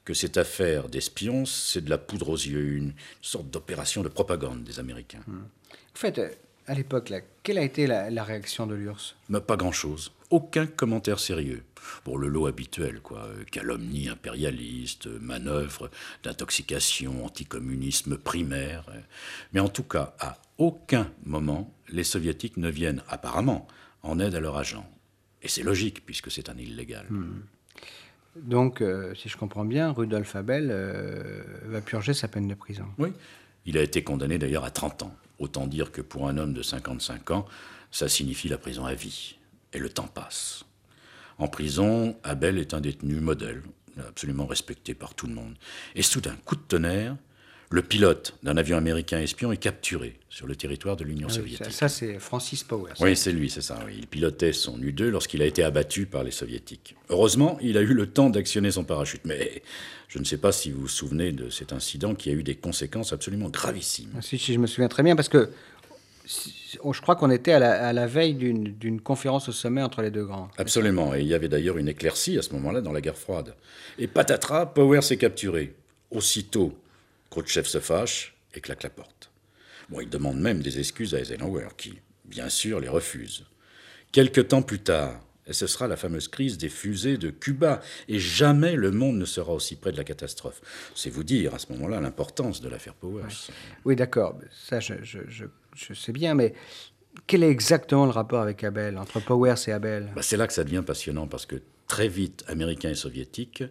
que 0.05 0.13
cette 0.13 0.37
affaire 0.37 0.87
d'espions, 0.87 1.45
c'est 1.45 1.81
de 1.83 1.89
la 1.89 1.97
poudre 1.97 2.29
aux 2.29 2.37
yeux, 2.37 2.73
une 2.77 2.93
sorte 3.21 3.49
d'opération 3.49 4.03
de 4.03 4.09
propagande 4.09 4.63
des 4.63 4.79
Américains. 4.79 5.23
En 5.27 5.95
fait, 5.95 6.17
euh, 6.17 6.29
à 6.69 6.73
l'époque, 6.75 7.11
quelle 7.43 7.57
a 7.57 7.63
été 7.63 7.87
la, 7.87 8.09
la 8.09 8.23
réaction 8.23 8.67
de 8.67 8.75
l'URSS? 8.75 9.15
Mais 9.29 9.41
pas 9.41 9.57
grand-chose. 9.57 10.11
Aucun 10.29 10.67
commentaire 10.67 11.19
sérieux. 11.19 11.63
Pour 12.03 12.19
le 12.19 12.27
lot 12.27 12.45
habituel, 12.45 12.99
quoi. 13.01 13.23
Euh, 13.25 13.43
Calomnie 13.51 14.09
impérialiste, 14.09 15.07
euh, 15.07 15.17
manœuvre 15.19 15.89
d'intoxication, 16.23 17.25
anticommunisme 17.25 18.17
primaire. 18.17 18.85
euh. 18.89 18.99
Mais 19.53 19.59
en 19.59 19.69
tout 19.69 19.83
cas, 19.83 20.13
à 20.19 20.37
aucun 20.59 21.09
moment, 21.25 21.73
les 21.89 22.03
soviétiques 22.03 22.57
ne 22.57 22.69
viennent 22.69 23.01
apparemment 23.07 23.67
en 24.03 24.19
aide 24.19 24.35
à 24.35 24.39
leur 24.39 24.55
agent. 24.57 24.85
Et 25.41 25.47
c'est 25.47 25.63
logique, 25.63 26.05
puisque 26.05 26.29
c'est 26.29 26.49
un 26.49 26.57
illégal. 26.57 27.07
Donc, 28.35 28.81
euh, 28.81 29.15
si 29.15 29.27
je 29.29 29.37
comprends 29.37 29.65
bien, 29.65 29.91
Rudolf 29.91 30.35
Abel 30.35 30.69
euh, 30.71 31.41
va 31.65 31.81
purger 31.81 32.13
sa 32.13 32.27
peine 32.27 32.47
de 32.47 32.53
prison. 32.53 32.85
Oui. 32.97 33.09
Il 33.65 33.77
a 33.77 33.81
été 33.81 34.03
condamné 34.03 34.37
d'ailleurs 34.37 34.63
à 34.65 34.71
30 34.71 35.03
ans. 35.03 35.15
Autant 35.39 35.67
dire 35.67 35.91
que 35.91 36.01
pour 36.01 36.27
un 36.27 36.37
homme 36.37 36.53
de 36.53 36.61
55 36.61 37.31
ans, 37.31 37.45
ça 37.91 38.07
signifie 38.07 38.49
la 38.49 38.57
prison 38.57 38.85
à 38.85 38.93
vie. 38.93 39.37
Et 39.73 39.79
le 39.79 39.89
temps 39.89 40.07
passe. 40.07 40.65
En 41.37 41.47
prison, 41.47 42.17
Abel 42.23 42.57
est 42.57 42.73
un 42.73 42.81
détenu 42.81 43.19
modèle, 43.21 43.63
absolument 44.07 44.45
respecté 44.45 44.93
par 44.93 45.15
tout 45.15 45.27
le 45.27 45.33
monde. 45.33 45.55
Et 45.95 46.01
soudain, 46.01 46.35
coup 46.45 46.55
de 46.55 46.61
tonnerre, 46.61 47.15
le 47.71 47.81
pilote 47.83 48.33
d'un 48.41 48.57
avion 48.57 48.77
américain 48.77 49.19
espion 49.19 49.51
est 49.51 49.57
capturé 49.57 50.17
sur 50.27 50.47
le 50.47 50.55
territoire 50.55 50.95
de 50.95 51.03
l'Union 51.03 51.27
Ah 51.29 51.33
oui, 51.33 51.37
soviétique. 51.37 51.65
ça, 51.67 51.71
ça, 51.71 51.89
c'est 51.89 52.17
Francis 52.17 52.63
Powers. 52.63 52.93
Oui, 52.99 53.15
c'est 53.15 53.31
lui, 53.31 53.49
c'est 53.49 53.61
ça. 53.61 53.77
oui. 53.85 53.97
Il 53.99 54.07
pilotait 54.07 54.53
son 54.53 54.81
U-2 54.81 55.09
lorsqu'il 55.09 55.41
a 55.43 55.45
été 55.45 55.63
abattu 55.63 56.07
par 56.07 56.23
les 56.23 56.31
soviétiques. 56.31 56.95
Heureusement, 57.09 57.59
il 57.61 57.77
a 57.77 57.81
eu 57.81 57.93
le 57.93 58.07
temps 58.07 58.31
d'actionner 58.31 58.71
son 58.71 58.83
parachute. 58.83 59.21
Mais 59.25 59.61
je 60.07 60.17
ne 60.17 60.23
sais 60.23 60.37
pas 60.37 60.51
si 60.51 60.71
vous 60.71 60.81
vous 60.81 60.87
souvenez 60.87 61.31
de 61.31 61.51
cet 61.51 61.71
incident 61.71 62.15
qui 62.15 62.29
a 62.31 62.33
eu 62.33 62.41
des 62.41 62.55
conséquences 62.55 63.13
absolument 63.13 63.49
gravissimes. 63.49 64.19
Si, 64.21 64.39
si, 64.39 64.53
je 64.53 64.59
me 64.59 64.65
souviens 64.65 64.87
très 64.87 65.03
bien, 65.03 65.15
parce 65.15 65.29
que 65.29 65.51
je 66.25 67.01
crois 67.01 67.15
qu'on 67.15 67.29
était 67.31 67.51
à 67.53 67.59
la, 67.59 67.87
à 67.87 67.93
la 67.93 68.07
veille 68.07 68.33
d'une 68.33 69.01
conférence 69.01 69.49
au 69.49 69.51
sommet 69.51 69.81
entre 69.81 70.01
les 70.01 70.11
deux 70.11 70.25
grands. 70.25 70.49
Absolument. 70.57 71.13
Et 71.15 71.21
il 71.21 71.27
y 71.27 71.33
avait 71.33 71.49
d'ailleurs 71.49 71.77
une 71.77 71.87
éclaircie 71.87 72.37
à 72.37 72.41
ce 72.41 72.51
moment-là 72.53 72.81
dans 72.81 72.91
la 72.91 73.01
guerre 73.01 73.17
froide. 73.17 73.55
Et 73.97 74.07
patatras, 74.07 74.67
Powers 74.67 75.03
s'est 75.03 75.17
capturé. 75.17 75.73
Aussitôt, 76.11 76.75
Khrouchtchev 77.29 77.67
se 77.67 77.79
fâche 77.79 78.35
et 78.53 78.61
claque 78.61 78.83
la 78.83 78.89
porte. 78.89 79.31
Bon, 79.89 80.01
il 80.01 80.09
demande 80.09 80.39
même 80.39 80.61
des 80.61 80.79
excuses 80.79 81.15
à 81.15 81.19
Eisenhower, 81.19 81.67
qui, 81.77 81.99
bien 82.25 82.49
sûr, 82.49 82.79
les 82.79 82.89
refuse. 82.89 83.45
Quelque 84.11 84.41
temps 84.41 84.61
plus 84.61 84.79
tard, 84.79 85.19
et 85.47 85.53
ce 85.53 85.65
sera 85.67 85.87
la 85.87 85.97
fameuse 85.97 86.27
crise 86.27 86.57
des 86.57 86.69
fusées 86.69 87.17
de 87.17 87.29
Cuba, 87.31 87.81
et 88.07 88.19
jamais 88.19 88.75
le 88.75 88.91
monde 88.91 89.17
ne 89.17 89.25
sera 89.25 89.51
aussi 89.53 89.75
près 89.75 89.91
de 89.91 89.97
la 89.97 90.03
catastrophe. 90.03 90.61
C'est 90.95 91.09
vous 91.09 91.23
dire 91.23 91.55
à 91.55 91.59
ce 91.59 91.71
moment-là 91.73 91.99
l'importance 92.01 92.61
de 92.61 92.69
l'affaire 92.69 92.93
Powers. 92.93 93.25
Oui, 93.85 93.95
d'accord, 93.95 94.37
ça 94.51 94.79
je, 94.79 94.95
je- 95.03 95.27
je- 95.27 95.45
je 95.75 95.93
sais 95.93 96.11
bien, 96.11 96.35
mais 96.35 96.53
quel 97.25 97.43
est 97.43 97.49
exactement 97.49 98.05
le 98.05 98.11
rapport 98.11 98.41
avec 98.41 98.63
Abel, 98.63 98.97
entre 98.97 99.19
Powers 99.19 99.55
et 99.67 99.71
Abel? 99.71 100.11
Bah, 100.15 100.21
c'est 100.21 100.37
là 100.37 100.45
que 100.47 100.53
ça 100.53 100.63
devient 100.63 100.83
passionnant 100.85 101.27
parce 101.27 101.45
que 101.47 101.61
très 101.87 102.07
vite, 102.07 102.43
Américains 102.47 102.91
et 102.91 102.95
Soviétiques 102.95 103.63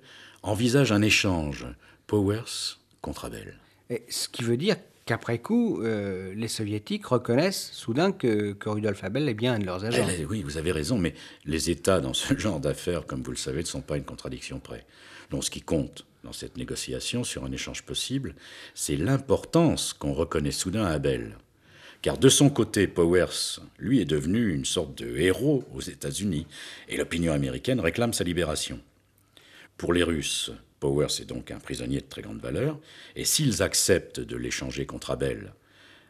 envisagent 0.43 0.93
un 0.93 1.03
échange 1.03 1.67
Powers 2.09 2.79
contre 3.09 3.25
Abel. 3.25 3.55
Et 3.89 4.05
Ce 4.11 4.29
qui 4.29 4.43
veut 4.43 4.59
dire 4.59 4.77
qu'après 5.07 5.39
coup, 5.39 5.83
euh, 5.83 6.35
les 6.35 6.49
Soviétiques 6.49 7.07
reconnaissent 7.07 7.71
soudain 7.73 8.13
que, 8.13 8.53
que 8.53 8.69
Rudolf 8.69 9.03
Abel 9.03 9.27
est 9.31 9.35
bien 9.35 9.55
un 9.55 9.59
de 9.59 9.65
leurs 9.65 9.83
agents. 9.87 10.07
Oui, 10.29 10.43
vous 10.43 10.59
avez 10.59 10.73
raison, 10.73 10.99
mais 10.99 11.15
les 11.47 11.71
États 11.71 12.01
dans 12.01 12.13
ce 12.13 12.37
genre 12.39 12.61
d'affaires, 12.61 13.07
comme 13.07 13.23
vous 13.23 13.31
le 13.31 13.39
savez, 13.39 13.61
ne 13.63 13.67
sont 13.67 13.81
pas 13.81 13.97
une 13.97 14.05
contradiction 14.05 14.61
près. 14.61 14.85
Donc 15.31 15.43
ce 15.43 15.51
qui 15.51 15.63
compte 15.63 16.05
dans 16.23 16.35
cette 16.35 16.59
négociation 16.59 17.25
sur 17.25 17.45
un 17.45 17.53
échange 17.53 17.83
possible, 17.83 18.35
c'est 18.75 18.97
l'importance 18.97 19.95
qu'on 19.95 20.13
reconnaît 20.13 20.51
soudain 20.51 20.85
à 20.85 20.91
Abel. 20.91 21.39
Car 22.03 22.19
de 22.19 22.29
son 22.29 22.51
côté, 22.51 22.87
Powers, 22.87 23.61
lui, 23.79 24.01
est 24.01 24.05
devenu 24.05 24.53
une 24.53 24.67
sorte 24.67 24.99
de 24.99 25.17
héros 25.17 25.65
aux 25.75 25.81
États-Unis, 25.81 26.47
et 26.89 26.99
l'opinion 26.99 27.33
américaine 27.33 27.81
réclame 27.81 28.13
sa 28.13 28.25
libération. 28.25 28.79
Pour 29.79 29.95
les 29.95 30.03
Russes, 30.03 30.53
Powers 30.81 31.21
est 31.21 31.25
donc 31.27 31.51
un 31.51 31.59
prisonnier 31.59 32.01
de 32.01 32.07
très 32.07 32.23
grande 32.23 32.41
valeur, 32.41 32.79
et 33.17 33.25
s'ils 33.25 33.63
acceptent 33.63 34.21
de 34.21 34.37
l'échanger 34.37 34.87
contre 34.87 35.11
Abel, 35.11 35.53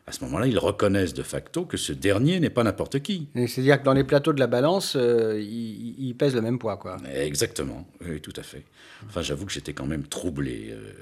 à 0.07 0.13
ce 0.13 0.25
moment-là, 0.25 0.47
ils 0.47 0.59
reconnaissent 0.59 1.13
de 1.13 1.23
facto 1.23 1.67
que 1.67 1.77
ce 1.77 1.93
dernier 1.93 2.41
n'est 2.41 2.49
pas 2.49 2.65
n'importe 2.65 3.01
qui. 3.01 3.29
C'est-à-dire 3.35 3.79
que 3.79 3.85
dans 3.85 3.93
les 3.93 4.05
plateaux 4.05 4.33
de 4.33 4.41
la 4.41 4.47
balance, 4.47 4.97
euh, 4.97 5.39
ils, 5.39 5.97
ils 5.99 6.15
pèsent 6.15 6.35
le 6.35 6.41
même 6.41 6.59
poids, 6.59 6.79
quoi. 6.79 6.97
Exactement, 7.15 7.87
oui, 8.01 8.19
tout 8.23 8.33
à 8.37 8.43
fait. 8.43 8.65
Enfin, 9.07 9.21
j'avoue 9.21 9.45
que 9.45 9.53
j'étais 9.53 9.75
quand 9.75 9.85
même 9.87 10.07
troublé. 10.07 10.71
euh. 10.71 10.93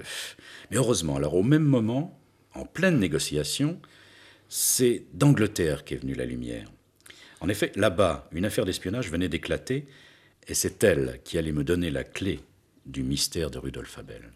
Mais 0.71 0.77
heureusement, 0.77 1.15
alors 1.15 1.35
au 1.35 1.43
même 1.43 1.63
moment, 1.63 2.19
en 2.53 2.65
pleine 2.65 2.99
négociation, 2.99 3.79
c'est 4.49 5.05
d'Angleterre 5.13 5.85
qu'est 5.85 5.95
venue 5.95 6.13
la 6.13 6.25
lumière. 6.25 6.69
En 7.39 7.47
effet, 7.47 7.71
là-bas, 7.75 8.27
une 8.33 8.43
affaire 8.43 8.65
d'espionnage 8.65 9.09
venait 9.09 9.29
d'éclater, 9.29 9.87
et 10.49 10.53
c'est 10.53 10.83
elle 10.83 11.21
qui 11.23 11.37
allait 11.37 11.51
me 11.53 11.63
donner 11.63 11.91
la 11.91 12.03
clé 12.03 12.41
du 12.87 13.03
mystère 13.03 13.51
de 13.51 13.59
Rudolf 13.59 13.99
Abel. 13.99 14.31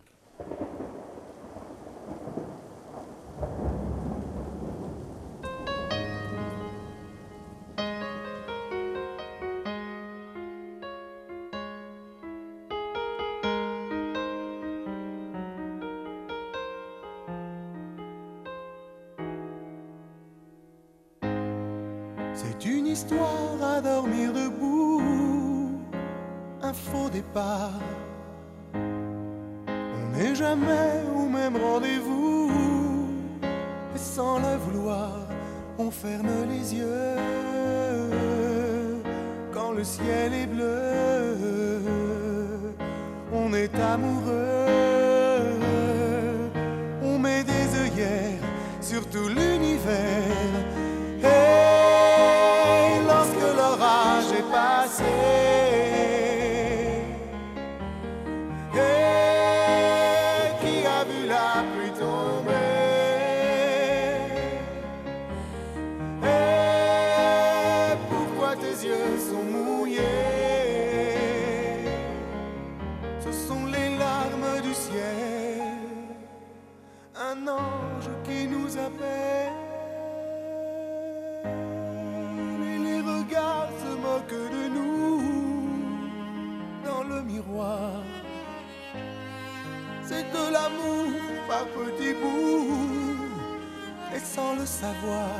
C'est 22.33 22.65
une 22.65 22.87
histoire 22.87 23.63
à 23.63 23.81
dormir 23.81 24.33
debout, 24.33 25.01
un 26.61 26.73
faux 26.73 27.09
départ. 27.09 27.79
Jamais 30.41 31.03
au 31.15 31.27
même 31.29 31.55
rendez-vous, 31.55 32.49
et 33.43 33.97
sans 33.97 34.39
le 34.39 34.57
vouloir, 34.57 35.19
on 35.77 35.91
ferme 35.91 36.31
les 36.49 36.73
yeux. 36.73 37.15
Quand 39.53 39.71
le 39.71 39.83
ciel 39.83 40.33
est 40.33 40.47
bleu, 40.47 41.83
on 43.31 43.53
est 43.53 43.75
amoureux, 43.93 45.59
on 47.03 47.19
met 47.19 47.43
des 47.43 47.79
œillères 47.79 48.43
sur 48.81 49.07
tout 49.09 49.27
l'univers. 49.27 50.30
Par 91.61 91.67
petits 91.67 92.13
bouts. 92.13 93.17
Et 94.15 94.19
sans 94.19 94.55
le 94.55 94.65
savoir, 94.65 95.35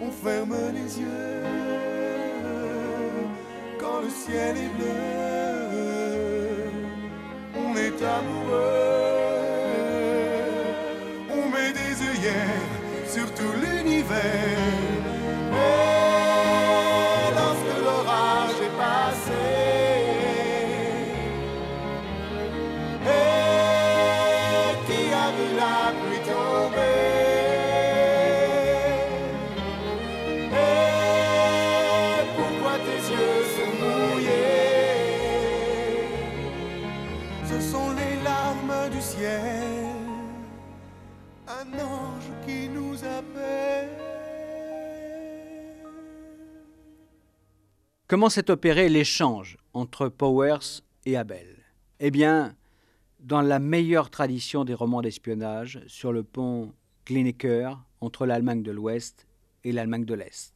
on 0.00 0.10
ferme 0.10 0.56
les 0.72 1.00
yeux. 1.00 1.44
Quand 3.80 4.00
le 4.00 4.10
ciel 4.10 4.56
est 4.56 4.72
bleu, 4.76 4.94
on 7.56 7.76
est 7.76 8.02
amoureux. 8.16 8.88
On 11.38 11.44
met 11.54 11.72
des 11.72 11.94
œillères 12.10 12.72
sur 13.06 13.32
tout 13.34 13.54
l'univers. 13.62 14.97
Comment 48.08 48.30
s'est 48.30 48.50
opéré 48.50 48.88
l'échange 48.88 49.58
entre 49.74 50.08
Powers 50.08 50.80
et 51.04 51.18
Abel? 51.18 51.62
Eh 52.00 52.10
bien, 52.10 52.56
dans 53.20 53.42
la 53.42 53.58
meilleure 53.58 54.08
tradition 54.08 54.64
des 54.64 54.72
romans 54.72 55.02
d'espionnage, 55.02 55.82
sur 55.88 56.10
le 56.10 56.22
pont 56.22 56.72
Glinecker 57.04 57.78
entre 58.00 58.24
l'Allemagne 58.24 58.62
de 58.62 58.70
l'Ouest 58.70 59.26
et 59.62 59.72
l'Allemagne 59.72 60.06
de 60.06 60.14
l'Est. 60.14 60.54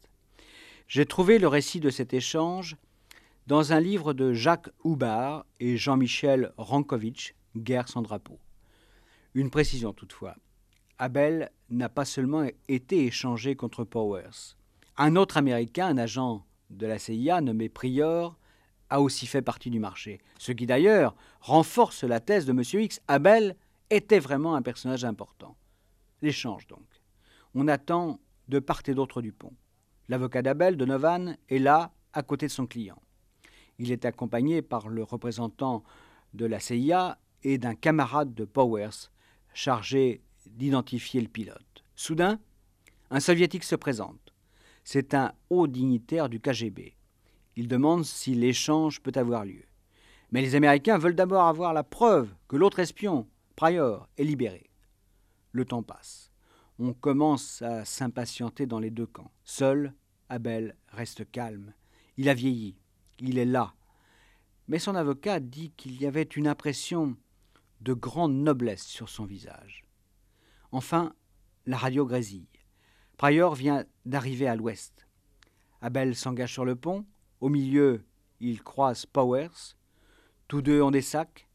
J'ai 0.89 1.05
trouvé 1.05 1.39
le 1.39 1.47
récit 1.47 1.79
de 1.79 1.91
cet 1.91 2.15
échange 2.15 2.79
dans 3.47 3.75
un 3.75 3.81
livre 3.81 4.15
de 4.15 4.33
Jacques 4.33 4.71
Houbard 4.83 5.45
et 5.61 5.77
Jean-Michel 5.77 6.55
Rankovitch, 6.57 7.35
Guerre 7.55 7.91
sans 7.91 8.01
drapeau. 8.01 8.39
Une 9.35 9.51
précision 9.51 9.93
toutefois. 9.93 10.37
Abel 10.99 11.51
n'a 11.69 11.91
pas 11.91 12.07
seulement 12.07 12.47
été 12.69 13.05
échangé 13.05 13.57
contre 13.57 13.85
Powers. 13.85 14.57
Un 14.97 15.17
autre 15.17 15.37
Américain, 15.37 15.89
un 15.89 15.99
agent 15.99 16.47
de 16.73 16.87
la 16.87 16.99
CIA 16.99 17.41
nommé 17.41 17.69
Prior, 17.69 18.39
a 18.91 19.01
aussi 19.01 19.27
fait 19.27 19.43
partie 19.43 19.71
du 19.71 19.81
marché. 19.81 20.21
Ce 20.39 20.53
qui 20.53 20.67
d'ailleurs 20.67 21.15
renforce 21.41 22.05
la 22.05 22.21
thèse 22.21 22.45
de 22.45 22.53
M. 22.53 22.63
X. 22.83 23.01
Abel 23.09 23.57
était 23.91 24.19
vraiment 24.19 24.55
un 24.55 24.63
personnage 24.63 25.05
important. 25.05 25.57
L'échange 26.21 26.67
donc. 26.67 26.85
On 27.55 27.69
attend 27.69 28.21
de 28.49 28.59
part 28.59 28.83
et 28.87 28.95
d'autre 28.95 29.23
du 29.23 29.33
pont. 29.33 29.55
L'avocat 30.09 30.43
d'Abel, 30.43 30.77
Donovan, 30.77 31.37
est 31.49 31.59
là, 31.59 31.93
à 32.13 32.23
côté 32.23 32.47
de 32.47 32.53
son 32.53 32.67
client. 32.67 33.01
Il 33.79 33.91
est 33.93 34.05
accompagné 34.05 34.61
par 34.61 34.89
le 34.89 35.03
représentant 35.03 35.83
de 36.35 36.45
la 36.45 36.61
CIA 36.61 37.19
et 37.43 37.59
d'un 37.59 37.75
camarade 37.75 38.35
de 38.35 38.45
Powers, 38.45 39.11
chargé 39.55 40.23
d'identifier 40.47 41.21
le 41.21 41.29
pilote. 41.29 41.85
Soudain, 41.97 42.39
un 43.11 43.21
soviétique 43.21 43.65
se 43.65 43.77
présente. 43.77 44.32
C'est 44.85 45.15
un 45.15 45.33
haut 45.51 45.67
dignitaire 45.67 46.29
du 46.29 46.41
KGB. 46.41 46.97
Il 47.57 47.69
demande 47.69 48.05
si 48.05 48.35
l'échange 48.35 49.01
peut 49.01 49.13
avoir 49.15 49.45
lieu. 49.45 49.65
Mais 50.31 50.41
les 50.41 50.55
Américains 50.55 50.99
veulent 50.99 51.15
d'abord 51.15 51.45
avoir 51.45 51.75
la 51.75 51.85
preuve 51.85 52.35
que 52.49 52.57
l'autre 52.57 52.79
espion, 52.79 53.29
Pryor, 53.55 54.09
est 54.17 54.25
libéré. 54.25 54.71
Le 55.53 55.65
temps 55.65 55.83
passe. 55.83 56.33
On 56.79 56.95
commence 56.95 57.61
à 57.63 57.85
s'impatienter 57.85 58.67
dans 58.67 58.79
les 58.79 58.91
deux 58.91 59.07
camps. 59.07 59.31
Seul, 59.45 59.93
Abel 60.31 60.75
reste 60.89 61.31
calme. 61.31 61.75
Il 62.17 62.29
a 62.29 62.35
vieilli. 62.35 62.77
Il 63.19 63.39
est 63.39 63.45
là. 63.45 63.75
Mais 64.69 64.79
son 64.79 64.95
avocat 64.95 65.39
dit 65.39 65.73
qu'il 65.77 66.01
y 66.01 66.07
avait 66.07 66.23
une 66.23 66.49
impression 66.49 67.17
de 67.83 67.93
grande 67.93 68.35
noblesse 68.35 68.85
sur 68.85 69.11
son 69.11 69.27
visage. 69.27 69.85
Enfin, 70.71 71.13
la 71.67 71.77
radio 71.77 72.07
grésille. 72.07 72.49
Pryor 73.23 73.55
vient 73.55 73.85
d'arriver 74.05 74.49
à 74.49 74.57
l'ouest. 74.57 75.07
Abel 75.81 76.17
s'engage 76.17 76.53
sur 76.53 76.65
le 76.65 76.75
pont. 76.75 77.07
Au 77.41 77.49
milieu, 77.49 78.05
il 78.41 78.65
croise 78.65 79.07
Powers. 79.07 79.77
Tous 80.49 80.61
deux 80.61 80.83
ont 80.83 80.91
des 80.91 81.03
sacs, 81.03 81.49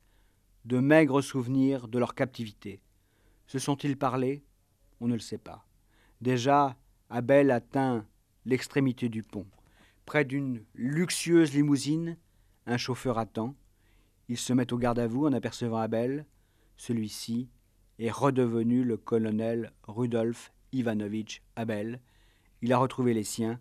de 0.64 0.80
maigres 0.80 1.22
souvenirs 1.22 1.90
de 1.90 2.00
leur 2.00 2.16
captivité. 2.16 2.80
Se 3.48 3.60
sont-ils 3.60 3.98
parlé 3.98 4.46
On 5.02 5.10
ne 5.10 5.16
le 5.16 5.20
sait 5.20 5.38
pas. 5.38 5.68
Déjà, 6.22 6.78
Abel 7.10 7.52
atteint 7.52 8.06
l'extrémité 8.46 9.10
du 9.10 9.22
pont. 9.22 9.46
Près 10.06 10.24
d'une 10.24 10.64
luxueuse 10.74 11.54
limousine, 11.54 12.16
un 12.66 12.78
chauffeur 12.78 13.18
attend. 13.18 13.56
Il 14.30 14.38
se 14.38 14.54
met 14.54 14.72
au 14.72 14.78
garde 14.78 15.00
à 15.00 15.08
vous 15.08 15.26
en 15.26 15.34
apercevant 15.34 15.80
Abel. 15.80 16.28
Celui-ci 16.78 17.50
est 18.00 18.10
redevenu 18.10 18.86
le 18.86 18.96
colonel 18.96 19.74
Rudolf 19.84 20.54
Ivanovitch 20.74 21.42
Abel. 21.56 22.00
Il 22.62 22.74
a 22.74 22.78
retrouvé 22.78 23.14
les 23.14 23.24
siens. 23.24 23.60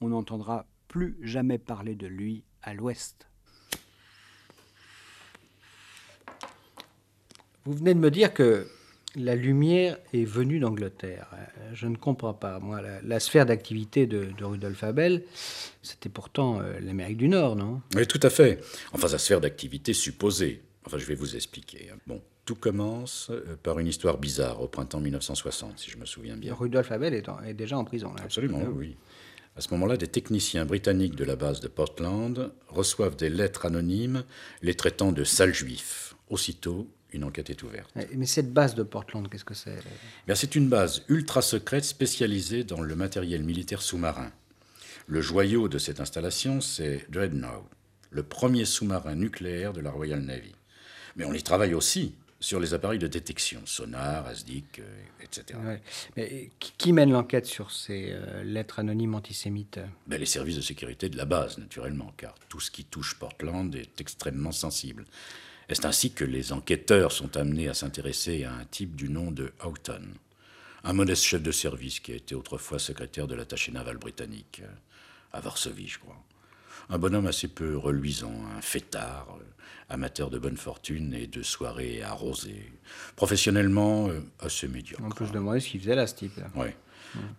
On 0.00 0.08
n'entendra 0.08 0.66
plus 0.88 1.16
jamais 1.22 1.58
parler 1.58 1.94
de 1.94 2.06
lui 2.06 2.44
à 2.62 2.74
l'ouest. 2.74 3.26
Vous 7.64 7.74
venez 7.74 7.94
de 7.94 8.00
me 8.00 8.10
dire 8.10 8.32
que 8.32 8.66
la 9.16 9.34
lumière 9.34 9.98
est 10.12 10.24
venue 10.24 10.60
d'Angleterre. 10.60 11.28
Je 11.74 11.86
ne 11.86 11.96
comprends 11.96 12.34
pas. 12.34 12.58
Moi, 12.58 12.80
la, 12.80 13.02
la 13.02 13.20
sphère 13.20 13.46
d'activité 13.46 14.06
de, 14.06 14.28
de, 14.36 14.44
Rudolf 14.44 14.82
Abel, 14.84 15.24
c'était 15.82 16.08
pourtant 16.08 16.60
euh, 16.60 16.78
l'Amérique 16.80 17.16
du 17.16 17.28
Nord, 17.28 17.56
non? 17.56 17.82
Oui, 17.94 18.06
tout 18.06 18.20
à 18.22 18.30
fait. 18.30 18.60
Enfin, 18.92 19.08
sa 19.08 19.18
sphère 19.18 19.40
d'activité 19.40 19.92
supposée. 19.92 20.62
Enfin, 20.86 20.98
je 20.98 21.04
vais 21.04 21.14
vous 21.14 21.36
expliquer. 21.36 21.90
Bon, 22.06 22.22
tout 22.44 22.54
commence 22.54 23.28
euh, 23.30 23.56
par 23.62 23.78
une 23.78 23.86
histoire 23.86 24.18
bizarre 24.18 24.60
au 24.60 24.68
printemps 24.68 25.00
1960, 25.00 25.78
si 25.78 25.90
je 25.90 25.98
me 25.98 26.06
souviens 26.06 26.36
bien. 26.36 26.54
Rudolf 26.54 26.90
Abel 26.92 27.14
est, 27.14 27.28
en, 27.28 27.42
est 27.42 27.54
déjà 27.54 27.78
en 27.78 27.84
prison. 27.84 28.12
Là. 28.14 28.22
Absolument, 28.24 28.62
oui. 28.74 28.96
À 29.56 29.60
ce 29.60 29.70
moment-là, 29.74 29.96
des 29.96 30.06
techniciens 30.06 30.64
britanniques 30.64 31.16
de 31.16 31.24
la 31.24 31.36
base 31.36 31.60
de 31.60 31.68
Portland 31.68 32.52
reçoivent 32.68 33.16
des 33.16 33.28
lettres 33.28 33.66
anonymes 33.66 34.24
les 34.62 34.74
traitant 34.74 35.12
de 35.12 35.24
sales 35.24 35.54
juifs. 35.54 36.14
Aussitôt, 36.28 36.88
une 37.12 37.24
enquête 37.24 37.50
est 37.50 37.62
ouverte. 37.62 37.90
Mais 38.14 38.26
cette 38.26 38.52
base 38.52 38.74
de 38.74 38.84
Portland, 38.84 39.28
qu'est-ce 39.28 39.44
que 39.44 39.54
c'est 39.54 39.78
C'est 40.34 40.54
une 40.54 40.68
base 40.68 41.02
ultra 41.08 41.42
secrète 41.42 41.84
spécialisée 41.84 42.62
dans 42.62 42.80
le 42.80 42.94
matériel 42.94 43.42
militaire 43.42 43.82
sous-marin. 43.82 44.30
Le 45.06 45.20
joyau 45.20 45.68
de 45.68 45.78
cette 45.78 46.00
installation, 46.00 46.60
c'est 46.60 47.04
Dreadnought, 47.10 47.64
le 48.10 48.22
premier 48.22 48.64
sous-marin 48.64 49.16
nucléaire 49.16 49.72
de 49.72 49.80
la 49.80 49.90
Royal 49.90 50.20
Navy. 50.20 50.54
Mais 51.16 51.24
on 51.24 51.32
y 51.32 51.42
travaille 51.42 51.74
aussi 51.74 52.14
sur 52.40 52.58
les 52.58 52.72
appareils 52.72 52.98
de 52.98 53.06
détection, 53.06 53.60
sonar, 53.66 54.26
ASDIC, 54.26 54.78
euh, 54.78 55.02
etc. 55.22 55.58
Ouais. 55.62 55.82
Mais 56.16 56.50
qui 56.58 56.92
mène 56.94 57.12
l'enquête 57.12 57.44
sur 57.44 57.70
ces 57.70 58.12
euh, 58.12 58.42
lettres 58.42 58.78
anonymes 58.78 59.14
antisémites 59.14 59.78
ben, 60.06 60.18
Les 60.18 60.26
services 60.26 60.56
de 60.56 60.62
sécurité 60.62 61.10
de 61.10 61.18
la 61.18 61.26
base, 61.26 61.58
naturellement, 61.58 62.12
car 62.16 62.34
tout 62.48 62.58
ce 62.58 62.70
qui 62.70 62.84
touche 62.84 63.18
Portland 63.18 63.74
est 63.74 64.00
extrêmement 64.00 64.52
sensible. 64.52 65.04
C'est 65.68 65.84
ainsi 65.84 66.12
que 66.12 66.24
les 66.24 66.52
enquêteurs 66.52 67.12
sont 67.12 67.36
amenés 67.36 67.68
à 67.68 67.74
s'intéresser 67.74 68.44
à 68.44 68.54
un 68.54 68.64
type 68.64 68.96
du 68.96 69.08
nom 69.08 69.30
de 69.30 69.52
Houghton, 69.62 70.02
un 70.82 70.92
modeste 70.94 71.22
chef 71.22 71.42
de 71.42 71.52
service 71.52 72.00
qui 72.00 72.12
a 72.12 72.16
été 72.16 72.34
autrefois 72.34 72.78
secrétaire 72.78 73.28
de 73.28 73.34
l'attaché 73.34 73.70
naval 73.70 73.98
britannique, 73.98 74.62
euh, 74.64 74.72
à 75.32 75.40
Varsovie, 75.40 75.88
je 75.88 75.98
crois. 75.98 76.20
Un 76.88 76.98
bonhomme 76.98 77.26
assez 77.26 77.46
peu 77.46 77.76
reluisant, 77.76 78.34
un 78.56 78.62
fêtard, 78.62 79.38
amateur 79.88 80.30
de 80.30 80.38
bonne 80.38 80.56
fortune 80.56 81.14
et 81.14 81.26
de 81.26 81.42
soirées 81.42 82.02
arrosées. 82.02 82.72
Professionnellement, 83.16 84.08
euh, 84.08 84.20
assez 84.40 84.68
médiocre. 84.68 85.02
On 85.04 85.10
peut 85.10 85.26
se 85.26 85.32
demander 85.32 85.60
ce 85.60 85.68
qu'il 85.68 85.80
faisait 85.80 85.94
là, 85.94 86.06
ce 86.06 86.14
type. 86.14 86.40
Oui. 86.54 86.68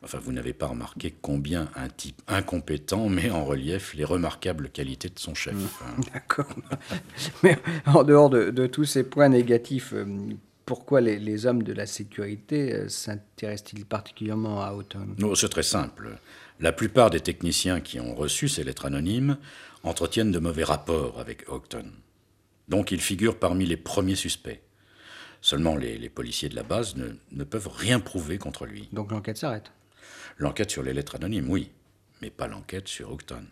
Enfin, 0.03 0.19
vous 0.19 0.31
n'avez 0.33 0.53
pas 0.53 0.67
remarqué 0.67 1.13
combien 1.21 1.69
un 1.75 1.87
type 1.87 2.21
incompétent 2.27 3.07
met 3.07 3.29
en 3.29 3.45
relief 3.45 3.93
les 3.93 4.03
remarquables 4.03 4.69
qualités 4.69 5.09
de 5.09 5.19
son 5.19 5.33
chef. 5.33 5.55
Mmh. 5.55 6.01
D'accord. 6.13 6.53
Mais 7.43 7.57
en 7.85 8.03
dehors 8.03 8.29
de, 8.29 8.49
de, 8.49 8.67
tous 8.67 8.85
ces 8.85 9.03
points 9.03 9.29
négatifs, 9.29 9.93
euh, 9.93 10.05
pourquoi 10.65 11.01
les, 11.01 11.19
les, 11.19 11.45
hommes 11.45 11.63
de 11.63 11.73
la 11.73 11.85
sécurité 11.85 12.73
euh, 12.73 12.89
s'intéressent-ils 12.89 13.85
particulièrement 13.85 14.61
à 14.61 14.73
Houghton? 14.73 15.07
Oh, 15.23 15.35
C'est 15.35 15.49
très 15.49 15.63
simple. 15.63 16.17
La 16.59 16.71
plupart 16.71 17.09
des 17.09 17.21
techniciens 17.21 17.79
qui 17.79 17.99
ont 17.99 18.13
reçu 18.13 18.47
ces 18.47 18.63
lettres 18.63 18.85
anonymes 18.85 19.37
entretiennent 19.83 20.31
de 20.31 20.39
mauvais 20.39 20.63
rapports 20.63 21.19
avec 21.19 21.49
Houghton. 21.49 21.85
Donc 22.71 22.93
il 22.93 23.01
figure 23.01 23.37
parmi 23.37 23.65
les 23.65 23.75
premiers 23.75 24.15
suspects. 24.15 24.61
Seulement 25.41 25.75
les, 25.75 25.97
les 25.97 26.09
policiers 26.09 26.47
de 26.47 26.55
la 26.55 26.63
base 26.63 26.95
ne, 26.95 27.09
ne, 27.33 27.43
peuvent 27.43 27.67
rien 27.67 27.99
prouver 27.99 28.37
contre 28.37 28.65
lui. 28.65 28.87
Donc 28.93 29.11
l'enquête 29.11 29.37
s'arrête 29.37 29.73
L'enquête 30.37 30.71
sur 30.71 30.81
les 30.81 30.93
lettres 30.93 31.15
anonymes, 31.15 31.49
oui, 31.49 31.69
mais 32.21 32.29
pas 32.29 32.47
l'enquête 32.47 32.87
sur 32.87 33.11
Houghton. 33.11 33.43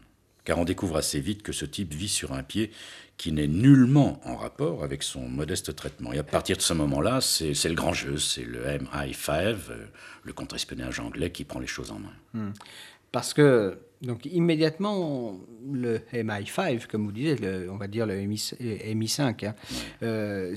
Car 0.46 0.58
on 0.58 0.64
découvre 0.64 0.96
assez 0.96 1.20
vite 1.20 1.44
que 1.44 1.52
ce 1.52 1.66
type 1.66 1.94
vit 1.94 2.08
sur 2.08 2.32
un 2.32 2.44
pied 2.44 2.72
qui 3.18 3.34
n'est 3.34 3.48
nullement 3.48 4.22
en 4.24 4.38
rapport 4.38 4.86
avec 4.86 5.04
son 5.04 5.28
modeste 5.28 5.76
traitement. 5.76 6.14
Et 6.14 6.18
à 6.18 6.24
partir 6.24 6.56
de 6.56 6.62
ce 6.62 6.74
moment-là, 6.74 7.20
c'est 7.20 7.54
le 7.66 7.76
grand 7.76 7.92
jeu, 7.92 8.18
c'est 8.18 8.46
le 8.46 8.64
MI5, 8.66 9.32
euh, 9.32 9.86
le 10.24 10.32
contre-espionnage 10.32 11.02
anglais 11.02 11.30
qui 11.30 11.44
prend 11.44 11.60
les 11.60 11.68
choses 11.68 11.92
en 11.92 12.00
main. 12.00 12.14
Hmm. 12.34 12.52
Parce 13.12 13.34
que, 13.34 13.78
donc, 14.02 14.26
immédiatement, 14.26 15.40
le 15.72 16.00
MI5, 16.14 16.88
comme 16.88 17.06
vous 17.06 17.12
disiez, 17.12 17.36
le, 17.36 17.70
on 17.72 17.78
va 17.78 17.88
dire 17.88 18.06
le 18.06 18.16
MI, 18.22 18.36
MI5, 18.36 19.46
hein, 19.46 19.56
euh, 20.04 20.56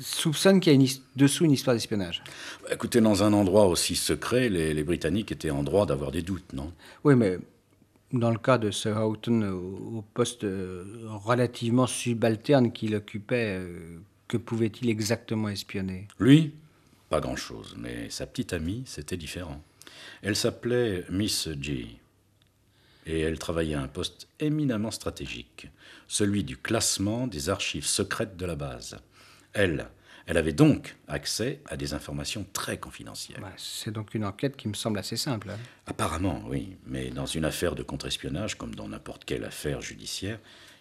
soupçonne 0.00 0.60
qu'il 0.60 0.72
y 0.72 0.76
a 0.76 0.80
une, 0.80 0.88
dessous 1.16 1.44
une 1.44 1.52
histoire 1.52 1.74
d'espionnage. 1.74 2.22
Écoutez, 2.70 3.00
dans 3.00 3.22
un 3.22 3.32
endroit 3.32 3.66
aussi 3.66 3.96
secret, 3.96 4.48
les, 4.48 4.74
les 4.74 4.84
Britanniques 4.84 5.32
étaient 5.32 5.50
en 5.50 5.62
droit 5.62 5.86
d'avoir 5.86 6.10
des 6.12 6.22
doutes, 6.22 6.52
non? 6.52 6.72
Oui, 7.04 7.14
mais 7.14 7.38
dans 8.12 8.30
le 8.30 8.38
cas 8.38 8.58
de 8.58 8.70
Sir 8.70 8.96
Houghton, 8.96 9.42
au, 9.42 9.98
au 9.98 10.04
poste 10.14 10.46
relativement 11.24 11.86
subalterne 11.86 12.70
qu'il 12.70 12.94
occupait, 12.94 13.58
euh, 13.58 13.98
que 14.28 14.36
pouvait-il 14.36 14.88
exactement 14.88 15.48
espionner? 15.48 16.08
Lui? 16.18 16.52
Pas 17.10 17.20
grand-chose, 17.20 17.76
mais 17.78 18.08
sa 18.10 18.26
petite 18.26 18.52
amie, 18.52 18.82
c'était 18.86 19.16
différent. 19.16 19.62
Elle 20.24 20.36
s'appelait 20.36 21.04
Miss 21.10 21.48
G. 21.60 21.86
et 23.06 23.20
elle 23.20 23.38
travaillait 23.38 23.74
à 23.74 23.82
un 23.82 23.88
poste 23.88 24.26
éminemment 24.40 24.90
stratégique, 24.90 25.68
celui 26.08 26.42
du 26.44 26.56
classement 26.56 27.26
des 27.26 27.50
archives 27.50 27.84
secrètes 27.84 28.36
de 28.38 28.46
la 28.46 28.56
base. 28.56 28.96
Elle, 29.52 29.86
elle 30.26 30.38
avait 30.38 30.54
donc 30.54 30.96
accès 31.08 31.60
à 31.66 31.76
des 31.76 31.92
informations 31.92 32.46
très 32.54 32.78
confidentielles. 32.78 33.40
Bah, 33.42 33.52
c'est 33.58 33.90
donc 33.90 34.14
une 34.14 34.24
enquête 34.24 34.56
qui 34.56 34.66
me 34.68 34.72
semble 34.74 34.98
assez 34.98 35.18
simple. 35.18 35.50
hein. 35.50 35.58
Apparemment, 35.86 36.42
oui, 36.46 36.78
mais 36.86 37.10
dans 37.10 37.26
une 37.26 37.44
affaire 37.44 37.74
de 37.74 37.82
contre-espionnage, 37.82 38.56
comme 38.56 38.74
dans 38.74 38.88
n'importe 38.88 39.26
quelle 39.26 39.44
affaire 39.44 39.82
judiciaire, 39.82 40.38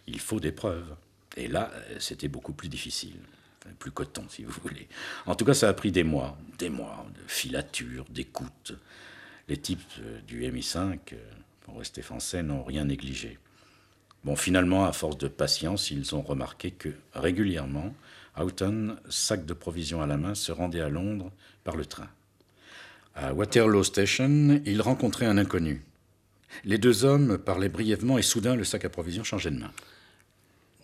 il 0.07 0.21
faut 0.21 0.39
des 0.39 0.53
preuves. 0.53 0.95
Et 1.35 1.49
là, 1.49 1.69
c'était 1.99 2.29
beaucoup 2.29 2.53
plus 2.53 2.69
difficile. 2.69 3.17
Enfin, 3.59 3.75
plus 3.77 3.91
coton, 3.91 4.23
si 4.29 4.45
vous 4.45 4.57
voulez. 4.63 4.87
En 5.25 5.35
tout 5.35 5.43
cas, 5.43 5.53
ça 5.53 5.67
a 5.67 5.73
pris 5.73 5.91
des 5.91 6.03
mois, 6.05 6.37
des 6.57 6.69
mois 6.69 7.05
de 7.13 7.21
filature, 7.27 8.05
d'écoute. 8.09 8.73
Les 9.47 9.57
types 9.57 9.81
euh, 9.99 10.19
du 10.21 10.41
MI5, 10.41 10.97
euh, 11.13 11.17
pour 11.61 11.77
rester 11.77 12.01
français, 12.01 12.43
n'ont 12.43 12.63
rien 12.63 12.85
négligé. 12.85 13.37
Bon, 14.23 14.35
finalement, 14.35 14.85
à 14.85 14.93
force 14.93 15.17
de 15.17 15.27
patience, 15.27 15.91
ils 15.91 16.15
ont 16.15 16.21
remarqué 16.21 16.71
que 16.71 16.89
régulièrement, 17.13 17.93
Houghton, 18.37 18.95
sac 19.09 19.45
de 19.45 19.53
provisions 19.53 20.01
à 20.01 20.07
la 20.07 20.17
main, 20.17 20.33
se 20.33 20.51
rendait 20.51 20.81
à 20.81 20.89
Londres 20.89 21.31
par 21.63 21.75
le 21.75 21.85
train. 21.85 22.07
À 23.15 23.33
Waterloo 23.33 23.83
Station, 23.83 24.61
il 24.65 24.81
rencontrait 24.81 25.25
un 25.25 25.37
inconnu. 25.37 25.83
Les 26.63 26.77
deux 26.77 27.03
hommes 27.03 27.37
parlaient 27.37 27.69
brièvement 27.69 28.17
et 28.17 28.23
soudain 28.23 28.55
le 28.55 28.63
sac 28.63 28.85
à 28.85 28.89
provisions 28.89 29.23
changeait 29.23 29.51
de 29.51 29.59
main. 29.59 29.71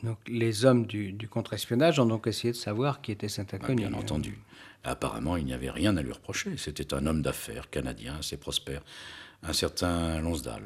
Donc 0.03 0.17
les 0.27 0.65
hommes 0.65 0.85
du, 0.85 1.11
du 1.11 1.27
contre-espionnage 1.27 1.99
ont 1.99 2.05
donc 2.05 2.27
essayé 2.27 2.51
de 2.53 2.57
savoir 2.57 3.01
qui 3.01 3.11
était 3.11 3.27
cet 3.29 3.53
Ah, 3.53 3.57
inconnu. 3.57 3.87
Bien 3.87 3.93
entendu. 3.93 4.37
Apparemment, 4.83 5.35
il 5.35 5.45
n'y 5.45 5.53
avait 5.53 5.69
rien 5.71 5.97
à 5.97 6.01
lui 6.01 6.13
reprocher. 6.13 6.51
C'était 6.57 6.93
un 6.93 7.05
homme 7.05 7.21
d'affaires 7.21 7.69
canadien, 7.69 8.15
assez 8.19 8.37
prospère, 8.37 8.81
un 9.43 9.53
certain 9.53 10.19
Lonsdale. 10.21 10.63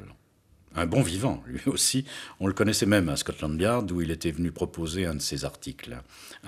Un 0.75 0.87
bon 0.87 1.03
vivant, 1.03 1.43
lui 1.45 1.61
aussi. 1.67 2.03
On 2.39 2.47
le 2.47 2.53
connaissait 2.53 2.87
même 2.87 3.07
à 3.07 3.15
Scotland 3.15 3.59
Yard, 3.61 3.91
où 3.91 4.01
il 4.01 4.09
était 4.09 4.31
venu 4.31 4.51
proposer 4.51 5.05
un 5.05 5.13
de 5.13 5.21
ses 5.21 5.45
articles. 5.45 5.95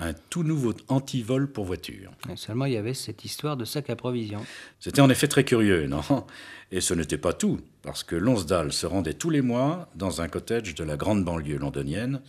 Un 0.00 0.14
tout 0.14 0.42
nouveau 0.42 0.74
antivol 0.88 1.46
pour 1.50 1.64
voiture. 1.64 2.10
Et 2.28 2.34
Seulement, 2.34 2.64
il 2.64 2.72
y 2.72 2.76
avait 2.76 2.94
cette 2.94 3.24
histoire 3.24 3.56
de 3.56 3.64
sac 3.64 3.88
à 3.88 3.94
provisions. 3.94 4.44
C'était 4.80 5.00
en 5.00 5.10
effet 5.10 5.28
très 5.28 5.44
curieux, 5.44 5.86
non? 5.86 6.02
Et 6.72 6.80
ce 6.80 6.92
n'était 6.94 7.18
pas 7.18 7.32
tout, 7.34 7.60
parce 7.82 8.02
que 8.02 8.16
Lonsdale 8.16 8.72
se 8.72 8.86
rendait 8.86 9.14
tous 9.14 9.30
les 9.30 9.42
mois 9.42 9.88
dans 9.94 10.20
un 10.20 10.26
cottage 10.26 10.74
de 10.74 10.82
la 10.82 10.96
grande 10.96 11.24
banlieue 11.24 11.58
londonienne 11.58 12.20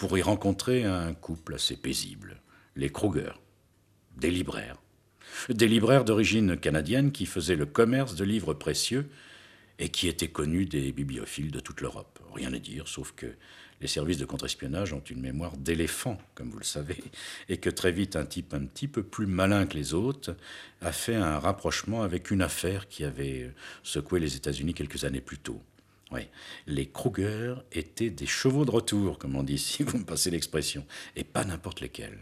pour 0.00 0.16
y 0.16 0.22
rencontrer 0.22 0.84
un 0.84 1.12
couple 1.12 1.56
assez 1.56 1.76
paisible, 1.76 2.40
les 2.74 2.88
Kruger, 2.88 3.32
des 4.16 4.30
libraires. 4.30 4.80
Des 5.50 5.68
libraires 5.68 6.06
d'origine 6.06 6.56
canadienne 6.56 7.12
qui 7.12 7.26
faisaient 7.26 7.54
le 7.54 7.66
commerce 7.66 8.14
de 8.14 8.24
livres 8.24 8.54
précieux 8.54 9.10
et 9.78 9.90
qui 9.90 10.08
étaient 10.08 10.28
connus 10.28 10.64
des 10.64 10.90
bibliophiles 10.92 11.50
de 11.50 11.60
toute 11.60 11.82
l'Europe. 11.82 12.18
Rien 12.32 12.54
à 12.54 12.58
dire, 12.58 12.88
sauf 12.88 13.12
que 13.12 13.26
les 13.82 13.88
services 13.88 14.16
de 14.16 14.24
contre-espionnage 14.24 14.94
ont 14.94 15.00
une 15.00 15.20
mémoire 15.20 15.58
d'éléphant, 15.58 16.16
comme 16.34 16.48
vous 16.48 16.58
le 16.60 16.64
savez, 16.64 17.04
et 17.50 17.58
que 17.58 17.68
très 17.68 17.92
vite 17.92 18.16
un 18.16 18.24
type 18.24 18.54
un 18.54 18.64
petit 18.64 18.88
peu 18.88 19.02
plus 19.02 19.26
malin 19.26 19.66
que 19.66 19.76
les 19.76 19.92
autres 19.92 20.34
a 20.80 20.92
fait 20.92 21.14
un 21.14 21.38
rapprochement 21.38 22.02
avec 22.02 22.30
une 22.30 22.40
affaire 22.40 22.88
qui 22.88 23.04
avait 23.04 23.52
secoué 23.82 24.18
les 24.18 24.34
États-Unis 24.34 24.72
quelques 24.72 25.04
années 25.04 25.20
plus 25.20 25.38
tôt. 25.38 25.60
Oui, 26.12 26.22
les 26.66 26.86
Kruger 26.86 27.54
étaient 27.72 28.10
des 28.10 28.26
chevaux 28.26 28.64
de 28.64 28.70
retour, 28.70 29.18
comme 29.18 29.36
on 29.36 29.42
dit, 29.42 29.58
si 29.70 29.82
vous 29.82 29.98
me 29.98 30.04
passez 30.04 30.30
l'expression, 30.30 30.84
et 31.16 31.24
pas 31.24 31.44
n'importe 31.44 31.80
lesquels. 31.80 32.18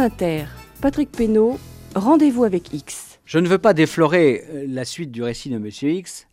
Inter, 0.00 0.44
Patrick 0.80 1.10
Pénaud, 1.10 1.58
Rendez-vous 1.94 2.44
avec 2.44 2.72
X. 2.72 3.18
Je 3.24 3.38
ne 3.38 3.48
veux 3.48 3.58
pas 3.58 3.74
déflorer 3.74 4.44
euh, 4.48 4.64
la 4.68 4.84
suite 4.84 5.10
du 5.10 5.22
récit 5.22 5.50
de 5.50 5.58
Monsieur 5.58 5.90
X, 5.90 6.28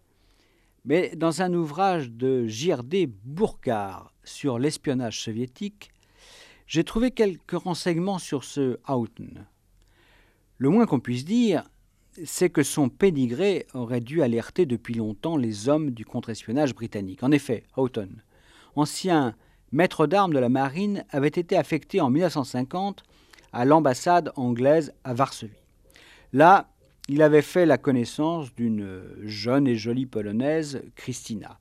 mais 0.83 1.15
dans 1.15 1.41
un 1.41 1.51
ouvrage 1.53 2.11
de 2.11 2.45
Girdet 2.45 3.09
Bourcard 3.23 4.13
sur 4.23 4.59
l'espionnage 4.59 5.19
soviétique, 5.21 5.89
j'ai 6.67 6.83
trouvé 6.83 7.09
quelques 7.09 7.57
renseignements 7.57 8.19
sur 8.19 8.43
ce 8.43 8.77
Houghton. 8.87 9.33
Le 10.57 10.69
moins 10.69 10.85
qu'on 10.85 10.99
puisse 10.99 11.25
dire, 11.25 11.63
c'est 12.23 12.49
que 12.49 12.63
son 12.63 12.89
pédigré 12.89 13.65
aurait 13.73 14.01
dû 14.01 14.21
alerter 14.21 14.67
depuis 14.67 14.93
longtemps 14.93 15.37
les 15.37 15.69
hommes 15.69 15.89
du 15.89 16.05
contre-espionnage 16.05 16.75
britannique. 16.75 17.23
En 17.23 17.31
effet, 17.31 17.63
Houghton, 17.77 18.09
ancien 18.75 19.35
maître 19.71 20.05
d'armes 20.05 20.33
de 20.33 20.39
la 20.39 20.49
marine, 20.49 21.03
avait 21.09 21.27
été 21.27 21.57
affecté 21.57 21.99
en 21.99 22.11
1950 22.11 23.03
à 23.55 23.63
l'ambassade 23.63 24.33
anglaise 24.35 24.93
à 25.05 25.13
Varsovie. 25.13 25.63
Là, 26.33 26.67
il 27.07 27.21
avait 27.21 27.41
fait 27.41 27.65
la 27.65 27.77
connaissance 27.77 28.53
d'une 28.53 29.01
jeune 29.23 29.65
et 29.65 29.77
jolie 29.77 30.05
polonaise, 30.05 30.83
Christina, 30.95 31.57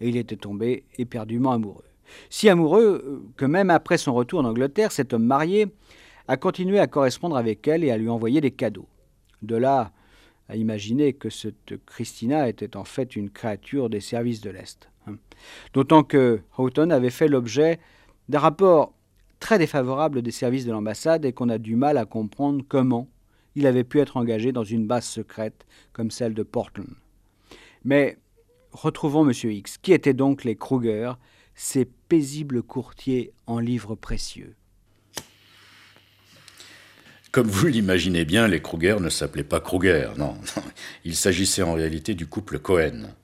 et 0.00 0.08
il 0.08 0.16
était 0.16 0.36
tombé 0.36 0.84
éperdument 0.98 1.52
amoureux. 1.52 1.84
Si 2.28 2.48
amoureux 2.48 3.24
que 3.36 3.44
même 3.44 3.70
après 3.70 3.98
son 3.98 4.14
retour 4.14 4.40
en 4.40 4.46
Angleterre, 4.46 4.90
cet 4.90 5.12
homme 5.12 5.24
marié 5.24 5.68
a 6.26 6.36
continué 6.36 6.80
à 6.80 6.88
correspondre 6.88 7.36
avec 7.36 7.68
elle 7.68 7.84
et 7.84 7.92
à 7.92 7.98
lui 7.98 8.08
envoyer 8.08 8.40
des 8.40 8.50
cadeaux. 8.50 8.88
De 9.42 9.54
là 9.54 9.92
à 10.48 10.56
imaginer 10.56 11.12
que 11.12 11.30
cette 11.30 11.74
Christina 11.86 12.48
était 12.48 12.76
en 12.76 12.84
fait 12.84 13.14
une 13.14 13.30
créature 13.30 13.90
des 13.90 14.00
services 14.00 14.40
de 14.40 14.50
l'Est. 14.50 14.88
hein. 15.06 15.16
D'autant 15.72 16.02
que 16.02 16.40
Houghton 16.56 16.90
avait 16.90 17.10
fait 17.10 17.28
l'objet 17.28 17.78
Des 18.28 18.38
rapports 18.38 18.94
très 19.40 19.58
défavorables 19.58 20.22
des 20.22 20.30
services 20.30 20.64
de 20.64 20.72
l'ambassade 20.72 21.24
et 21.24 21.32
qu'on 21.32 21.48
a 21.48 21.58
du 21.58 21.76
mal 21.76 21.96
à 21.98 22.04
comprendre 22.04 22.64
comment 22.66 23.08
il 23.54 23.66
avait 23.66 23.84
pu 23.84 24.00
être 24.00 24.16
engagé 24.16 24.52
dans 24.52 24.64
une 24.64 24.86
base 24.86 25.06
secrète 25.06 25.66
comme 25.92 26.10
celle 26.10 26.34
de 26.34 26.42
Portland. 26.42 26.94
Mais 27.84 28.18
retrouvons 28.72 29.28
M. 29.28 29.32
X. 29.50 29.78
Qui 29.78 29.92
étaient 29.92 30.14
donc 30.14 30.44
les 30.44 30.56
Kruger, 30.56 31.12
ces 31.54 31.84
paisibles 31.84 32.62
courtiers 32.62 33.32
en 33.46 33.58
livres 33.58 33.94
précieux? 33.94 34.54
Comme 37.30 37.48
vous 37.48 37.66
l'imaginez 37.66 38.24
bien, 38.24 38.48
les 38.48 38.62
Kruger 38.62 38.96
ne 39.00 39.10
s'appelaient 39.10 39.44
pas 39.44 39.60
Kruger, 39.60 40.10
non. 40.16 40.36
Il 41.04 41.14
s'agissait 41.14 41.62
en 41.62 41.74
réalité 41.74 42.14
du 42.14 42.26
couple 42.26 42.58
Cohen. 42.58 43.14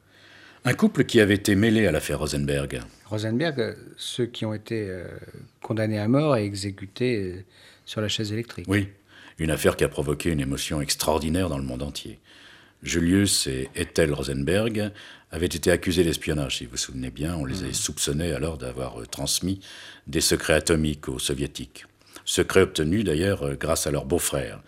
Un 0.66 0.72
couple 0.72 1.05
qui 1.05 1.20
avait 1.20 1.35
été 1.35 1.57
mêlé 1.57 1.87
à 1.87 1.92
l'affaire 1.92 2.20
Rosenberg. 2.20 2.81
Rosenberg, 3.05 3.61
euh, 3.61 3.74
ceux 3.98 4.24
qui 4.24 4.46
ont 4.46 4.55
été 4.55 4.87
euh, 4.88 5.07
condamnés 5.61 5.98
à 5.98 6.09
mort 6.09 6.38
et 6.38 6.44
exécutés 6.44 7.18
euh, 7.18 7.44
sur 7.85 8.00
la 8.00 8.09
chaise 8.09 8.33
électrique. 8.33 8.64
Oui, 8.66 8.88
une 9.38 9.50
affaire 9.50 9.77
qui 9.77 9.85
a 9.85 9.90
provoqué 9.90 10.31
une 10.31 10.40
émotion 10.40 10.81
extraordinaire 10.81 11.50
dans 11.50 11.59
le 11.59 11.64
monde 11.64 11.83
entier. 11.83 12.18
Julius 12.83 13.46
et 13.46 13.68
Ethel 13.74 14.14
Rosenberg 14.14 14.90
avaient 15.31 15.44
été 15.44 15.70
accusés 15.70 16.03
d'espionnage, 16.03 16.59
si 16.59 16.64
vous 16.64 16.72
vous 16.72 16.77
souvenez 16.79 17.11
bien. 17.11 17.35
On 17.37 17.44
les 17.44 17.62
avait 17.62 17.74
soupçonnés 17.74 18.33
alors 18.33 18.57
d'avoir 18.57 18.96
transmis 19.09 19.61
des 20.07 20.22
secrets 20.22 20.55
atomiques 20.55 21.09
aux 21.11 21.18
soviétiques. 21.18 21.85
Secrets 22.24 22.62
obtenus 22.62 23.05
d'ailleurs 23.05 23.57
grâce 23.57 23.87
à 23.87 23.90
leur 23.90 24.07
beau-frère, 24.07 24.62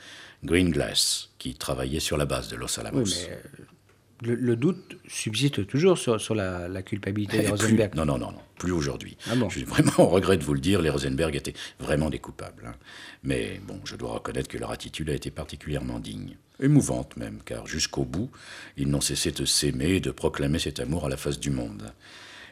Greenglass, 0.44 1.30
qui 1.38 1.54
travaillait 1.54 2.00
sur 2.00 2.18
la 2.18 2.26
base 2.26 2.48
de 2.48 2.56
Los 2.56 2.78
Alamos. 2.78 3.04
Oui, 3.04 3.14
mais 3.30 3.38
le, 4.22 4.34
le 4.34 4.56
doute 4.56 4.96
subsiste 5.08 5.66
toujours 5.66 5.98
sur, 5.98 6.20
sur 6.20 6.34
la, 6.34 6.68
la 6.68 6.82
culpabilité 6.82 7.38
des 7.38 7.44
Eh, 7.44 7.46
plus- 7.48 7.50
Rosenberg. 7.62 7.94
non, 7.94 8.04
non, 8.06 8.18
non, 8.18 8.32
non, 8.32 8.40
plus 8.58 8.72
aujourd'hui. 8.72 9.16
Ah 9.30 9.34
bon 9.36 9.48
Je 9.48 9.58
suis 9.58 9.64
vraiment 9.64 9.92
au 9.98 10.08
regret 10.08 10.36
de 10.36 10.44
vous 10.44 10.54
le 10.54 10.60
dire, 10.60 10.80
les 10.80 10.90
Rosenberg 10.90 11.34
étaient 11.36 11.54
vraiment 11.78 12.08
des 12.10 12.18
coupables. 12.18 12.64
hein. 12.66 12.74
Mais 13.22 13.60
bon, 13.66 13.80
je 13.84 13.96
dois 13.96 14.12
reconnaître 14.12 14.48
que 14.48 14.58
leur 14.58 14.70
attitude 14.70 15.10
a 15.10 15.14
été 15.14 15.30
particulièrement 15.30 15.98
digne. 15.98 16.36
Émouvante 16.60 17.16
même, 17.18 17.40
car 17.44 17.66
jusqu'au 17.66 18.04
bout, 18.04 18.30
ils 18.78 18.88
n'ont 18.88 19.02
cessé 19.02 19.30
de 19.32 19.44
s'aimer 19.44 19.96
et 19.96 20.00
de 20.00 20.10
proclamer 20.10 20.58
cet 20.58 20.80
amour 20.80 21.04
à 21.04 21.08
la 21.10 21.16
face 21.18 21.38
du 21.38 21.50
monde. 21.50 21.92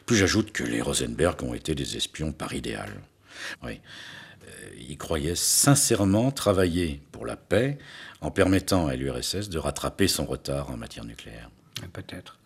Puis 0.05 0.17
j'ajoute 0.17 0.53
que 0.53 0.63
les 0.65 0.83
Rosenberg 0.83 1.43
ont 1.43 1.55
été 1.55 1.75
des 1.75 1.97
espions 1.97 2.33
par 2.33 2.53
idéal. 2.53 2.91
Oui. 3.63 3.81
Euh, 4.47 4.51
Ils 4.89 4.99
croyaient 4.99 5.35
sincèrement 5.35 6.31
travailler 6.31 7.01
pour 7.13 7.25
la 7.25 7.37
paix 7.37 7.79
en 8.21 8.31
permettant 8.31 8.87
à 8.87 8.97
l'URSS 8.97 9.49
de 9.49 9.57
rattraper 9.59 10.07
son 10.09 10.27
retard 10.27 10.71
en 10.71 10.77
matière 10.77 11.05
nucléaire. 11.07 11.49
Peut-être. 11.93 12.39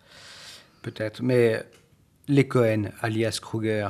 Peut-être. 0.81 1.21
Mais 1.21 1.63
les 2.27 2.47
Cohen, 2.47 2.91
alias 3.01 3.39
Kruger, 3.41 3.89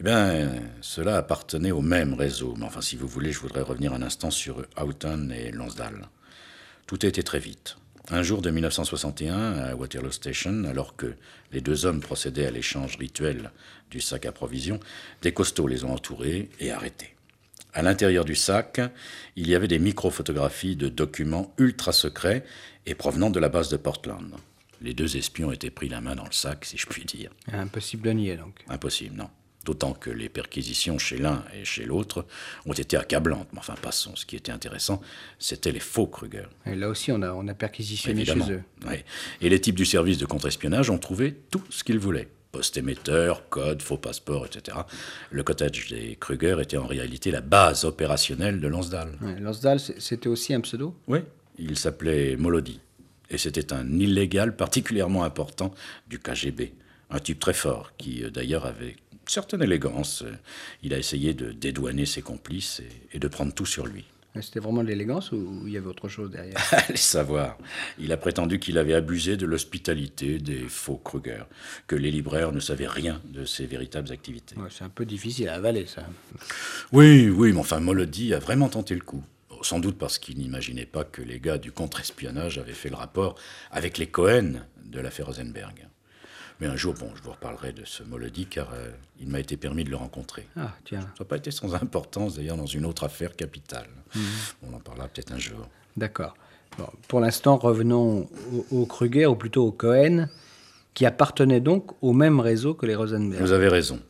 Eh 0.00 0.02
bien, 0.02 0.50
cela 0.80 1.16
appartenait 1.16 1.70
au 1.70 1.82
même 1.82 2.14
réseau. 2.14 2.54
Mais 2.56 2.64
enfin, 2.64 2.80
si 2.80 2.96
vous 2.96 3.08
voulez, 3.08 3.32
je 3.32 3.40
voudrais 3.40 3.62
revenir 3.62 3.92
un 3.92 4.02
instant 4.02 4.30
sur 4.30 4.64
Houghton 4.76 5.30
et 5.30 5.50
Lonsdale. 5.50 6.08
Tout 6.86 6.98
a 7.02 7.06
été 7.06 7.22
très 7.22 7.38
vite. 7.38 7.76
Un 8.10 8.22
jour 8.22 8.40
de 8.40 8.50
1961, 8.50 9.58
à 9.58 9.74
Waterloo 9.74 10.10
Station, 10.10 10.64
alors 10.64 10.96
que 10.96 11.14
les 11.52 11.60
deux 11.60 11.84
hommes 11.84 12.00
procédaient 12.00 12.46
à 12.46 12.50
l'échange 12.50 12.96
rituel 12.96 13.50
du 13.90 14.00
sac 14.00 14.24
à 14.24 14.32
provisions, 14.32 14.80
des 15.20 15.32
costauds 15.32 15.66
les 15.66 15.84
ont 15.84 15.92
entourés 15.92 16.48
et 16.58 16.70
arrêtés. 16.70 17.14
À 17.74 17.82
l'intérieur 17.82 18.24
du 18.24 18.34
sac, 18.34 18.80
il 19.36 19.46
y 19.46 19.54
avait 19.54 19.68
des 19.68 19.78
microphotographies 19.78 20.74
de 20.74 20.88
documents 20.88 21.52
ultra 21.58 21.92
secrets 21.92 22.44
et 22.86 22.94
provenant 22.94 23.28
de 23.28 23.40
la 23.40 23.50
base 23.50 23.68
de 23.68 23.76
Portland. 23.76 24.32
Les 24.80 24.94
deux 24.94 25.16
espions 25.16 25.50
étaient 25.52 25.70
pris 25.70 25.88
la 25.88 26.00
main 26.00 26.14
dans 26.14 26.24
le 26.24 26.32
sac, 26.32 26.64
si 26.64 26.76
je 26.78 26.86
puis 26.86 27.04
dire. 27.04 27.30
impossible 27.52 28.02
de 28.06 28.10
nier 28.12 28.36
donc. 28.36 28.64
Impossible, 28.68 29.16
non. 29.16 29.28
D'autant 29.64 29.92
que 29.92 30.08
les 30.08 30.28
perquisitions 30.30 30.98
chez 30.98 31.18
l'un 31.18 31.44
et 31.54 31.64
chez 31.64 31.84
l'autre 31.84 32.24
ont 32.64 32.72
été 32.72 32.96
accablantes. 32.96 33.48
Mais 33.52 33.58
enfin, 33.58 33.74
passons. 33.82 34.16
Ce 34.16 34.24
qui 34.24 34.36
était 34.36 34.52
intéressant, 34.52 35.02
c'était 35.38 35.72
les 35.72 35.80
faux 35.80 36.06
Kruger. 36.06 36.44
Et 36.64 36.74
là 36.74 36.88
aussi, 36.88 37.12
on 37.12 37.20
a, 37.22 37.32
on 37.32 37.46
a 37.48 37.54
perquisitionné 37.54 38.20
Évidemment. 38.22 38.46
chez 38.46 38.52
eux. 38.52 38.62
Oui. 38.86 38.94
Et 39.42 39.48
les 39.50 39.60
types 39.60 39.74
du 39.74 39.84
service 39.84 40.16
de 40.16 40.24
contre-espionnage 40.26 40.88
ont 40.90 40.96
trouvé 40.98 41.34
tout 41.50 41.62
ce 41.68 41.84
qu'ils 41.84 41.98
voulaient. 41.98 42.28
Poste 42.50 42.78
émetteur, 42.78 43.46
code, 43.50 43.82
faux 43.82 43.98
passeport, 43.98 44.46
etc. 44.46 44.78
Le 45.30 45.42
cottage 45.42 45.88
des 45.90 46.16
Kruger 46.18 46.56
était 46.62 46.78
en 46.78 46.86
réalité 46.86 47.30
la 47.30 47.42
base 47.42 47.84
opérationnelle 47.84 48.60
de. 48.60 48.68
Ouais, 48.68 49.38
Lonsdale, 49.40 49.80
c'est- 49.80 50.00
c'était 50.00 50.28
aussi 50.30 50.54
un 50.54 50.60
pseudo? 50.62 50.96
Oui, 51.08 51.18
il 51.58 51.76
s'appelait 51.76 52.36
Molody. 52.36 52.80
Et 53.30 53.38
c'était 53.38 53.72
un 53.72 53.98
illégal 53.98 54.56
particulièrement 54.56 55.24
important 55.24 55.72
du 56.08 56.18
KGB. 56.18 56.72
Un 57.10 57.20
type 57.20 57.38
très 57.40 57.54
fort, 57.54 57.92
qui 57.96 58.22
euh, 58.24 58.30
d'ailleurs 58.30 58.66
avait 58.66 58.96
une 59.12 59.18
certaine 59.26 59.62
élégance. 59.62 60.22
Euh, 60.22 60.32
Il 60.82 60.92
a 60.94 60.98
essayé 60.98 61.34
de 61.34 61.52
dédouaner 61.52 62.06
ses 62.06 62.22
complices 62.22 62.80
et, 62.80 63.16
et 63.16 63.18
de 63.18 63.28
prendre 63.28 63.52
tout 63.54 63.66
sur 63.66 63.86
lui. 63.86 64.04
C'était 64.40 64.60
vraiment 64.60 64.84
de 64.84 64.88
l'élégance 64.88 65.32
ou 65.32 65.62
il 65.66 65.72
y 65.72 65.76
avait 65.76 65.88
autre 65.88 66.08
chose 66.08 66.30
derrière? 66.30 66.54
Allez 66.70 66.96
savoir. 66.96 67.58
Il 67.98 68.12
a 68.12 68.16
prétendu 68.16 68.60
qu'il 68.60 68.78
avait 68.78 68.94
abusé 68.94 69.36
de 69.36 69.46
l'hospitalité 69.46 70.38
des 70.38 70.60
faux 70.68 71.00
Kruger, 71.02 71.42
que 71.88 71.96
les 71.96 72.10
libraires 72.12 72.52
ne 72.52 72.60
savaient 72.60 72.86
rien 72.86 73.20
de 73.24 73.44
ses 73.44 73.66
véritables 73.66 74.12
activités. 74.12 74.54
Ouais, 74.56 74.68
C'est 74.70 74.84
un 74.84 74.90
peu 74.90 75.04
difficile 75.06 75.48
à 75.48 75.54
avaler, 75.54 75.86
ça. 75.86 76.06
Oui, 76.92 77.28
oui, 77.30 77.52
mais 77.52 77.58
enfin, 77.58 77.80
Molody 77.80 78.32
a 78.34 78.38
vraiment 78.38 78.68
tenté 78.68 78.94
le 78.94 79.00
coup. 79.00 79.24
Sans 79.68 79.80
doute 79.80 79.98
parce 79.98 80.18
qu'il 80.18 80.38
n'imaginait 80.38 80.86
pas 80.86 81.04
que 81.04 81.20
les 81.20 81.40
gars 81.40 81.58
du 81.58 81.72
contre-espionnage 81.72 82.56
avaient 82.56 82.72
fait 82.72 82.88
le 82.88 82.96
rapport 82.96 83.34
avec 83.70 83.98
les 83.98 84.06
Cohen 84.06 84.62
de 84.82 84.98
l'affaire 84.98 85.26
Rosenberg. 85.26 85.86
Mais 86.58 86.66
un 86.68 86.74
jour, 86.76 86.94
bon, 86.94 87.10
je 87.14 87.22
vous 87.22 87.32
reparlerai 87.32 87.74
de 87.74 87.84
ce 87.84 88.02
Molody 88.02 88.46
car 88.46 88.70
euh, 88.72 88.88
il 89.20 89.28
m'a 89.28 89.40
été 89.40 89.58
permis 89.58 89.84
de 89.84 89.90
le 89.90 89.96
rencontrer. 89.96 90.46
Ah, 90.56 90.72
tiens, 90.86 91.02
Ça 91.02 91.08
n'a 91.20 91.24
pas 91.26 91.36
été 91.36 91.50
sans 91.50 91.74
importance 91.74 92.36
d'ailleurs 92.36 92.56
dans 92.56 92.64
une 92.64 92.86
autre 92.86 93.04
affaire 93.04 93.36
capitale. 93.36 93.88
On 94.62 94.72
en 94.74 94.80
parlera 94.80 95.06
peut-être 95.06 95.32
un 95.32 95.38
jour. 95.38 95.68
d'accord. 95.98 96.34
Bon, 96.78 96.88
pour 97.06 97.20
l'instant, 97.20 97.58
revenons 97.58 98.26
au, 98.54 98.66
au 98.70 98.86
Kruger, 98.86 99.26
ou 99.26 99.34
plutôt 99.36 99.66
au 99.66 99.72
Cohen, 99.72 100.28
qui 100.94 101.04
appartenait 101.04 101.60
donc 101.60 101.90
au 102.00 102.14
même 102.14 102.40
réseau 102.40 102.72
que 102.72 102.86
les 102.86 102.94
Rosenberg. 102.94 103.42
Vous 103.42 103.52
avez 103.52 103.68
raison. 103.68 104.00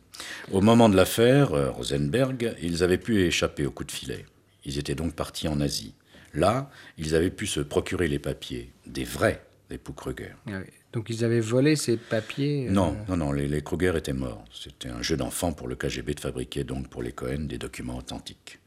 Au 0.53 0.61
moment 0.61 0.87
de 0.87 0.95
l'affaire, 0.95 1.51
euh, 1.53 1.69
Rosenberg, 1.69 2.55
ils 2.61 2.81
avaient 2.81 2.97
pu 2.97 3.23
échapper 3.23 3.65
au 3.65 3.71
coup 3.71 3.83
de 3.83 3.91
filet. 3.91 4.25
Ils 4.69 4.77
étaient 4.77 4.93
donc 4.93 5.15
partis 5.15 5.47
en 5.47 5.59
Asie. 5.61 5.95
Là, 6.35 6.69
ils 6.99 7.15
avaient 7.15 7.31
pu 7.31 7.47
se 7.47 7.59
procurer 7.59 8.07
les 8.07 8.19
papiers, 8.19 8.71
des 8.85 9.03
vrais 9.03 9.43
époux 9.71 9.93
Kruger. 9.93 10.35
Ah 10.45 10.59
oui. 10.59 10.71
Donc 10.93 11.09
ils 11.09 11.25
avaient 11.25 11.39
volé 11.39 11.75
ces 11.75 11.97
papiers 11.97 12.67
euh, 12.67 12.71
Non, 12.71 12.95
non, 13.07 13.17
non, 13.17 13.31
les, 13.31 13.47
les 13.47 13.63
Kruger 13.63 13.93
étaient 13.97 14.13
morts. 14.13 14.45
C'était 14.53 14.89
un 14.89 15.01
jeu 15.01 15.17
d'enfant 15.17 15.53
pour 15.53 15.67
le 15.67 15.75
KGB 15.75 16.13
de 16.13 16.19
fabriquer 16.19 16.63
donc 16.63 16.87
pour 16.87 17.01
les 17.01 17.11
Cohen 17.11 17.47
des 17.47 17.57
documents 17.57 17.97
authentiques. 17.97 18.59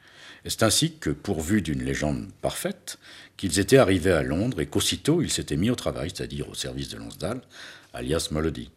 Et 0.45 0.51
c'est 0.51 0.65
ainsi 0.65 0.99
que, 0.99 1.11
pourvus 1.11 1.62
d'une 1.62 1.85
légende 1.85 2.33
parfaite, 2.41 2.99
qu'ils 3.37 3.61
étaient 3.61 3.79
arrivés 3.79 4.11
à 4.11 4.25
Londres 4.25 4.61
et 4.61 4.67
qu'aussitôt 4.67 5.23
ils 5.23 5.31
s'étaient 5.31 5.57
mis 5.57 5.71
au 5.71 5.77
travail, 5.77 6.11
c'est-à-dire 6.12 6.49
au 6.49 6.55
service 6.55 6.88
de 6.88 6.97
Lonsdale, 6.97 7.43
alias 7.95 8.29
Molody. 8.33 8.73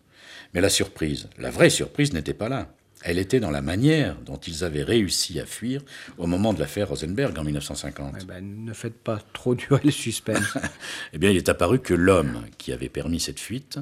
Mais 0.53 0.61
la 0.61 0.69
surprise, 0.69 1.27
la 1.39 1.49
vraie 1.49 1.71
surprise 1.71 2.13
n'était 2.13 2.36
pas 2.36 2.49
là. 2.49 2.71
Elle 3.01 3.19
était 3.19 3.39
dans 3.39 3.51
la 3.51 3.61
manière 3.61 4.15
dont 4.21 4.37
ils 4.37 4.63
avaient 4.63 4.83
réussi 4.83 5.39
à 5.39 5.45
fuir 5.45 5.81
au 6.17 6.27
moment 6.27 6.53
de 6.53 6.59
l'affaire 6.59 6.89
Rosenberg 6.89 7.37
en 7.37 7.43
1950. 7.43 8.15
eh 8.21 8.25
ben, 8.25 8.65
ne 8.65 8.73
faites 8.73 8.97
pas 8.97 9.19
trop 9.33 9.53
durer 9.53 9.81
le 9.83 9.91
suspense. 9.91 10.57
Eh 11.13 11.17
bien, 11.17 11.29
il 11.29 11.37
est 11.37 11.49
apparu 11.49 11.79
que 11.79 11.93
l'homme 11.93 12.45
qui 12.57 12.73
avait 12.73 12.89
permis 12.89 13.19
cette 13.19 13.39
fuite, 13.39 13.79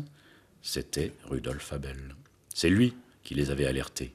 c'était 0.61 1.14
Rudolf 1.30 1.72
Abel. 1.74 1.97
C'est 2.53 2.70
lui 2.70 2.93
qui 3.24 3.34
les 3.34 3.49
avait 3.49 3.66
alertés. 3.66 4.14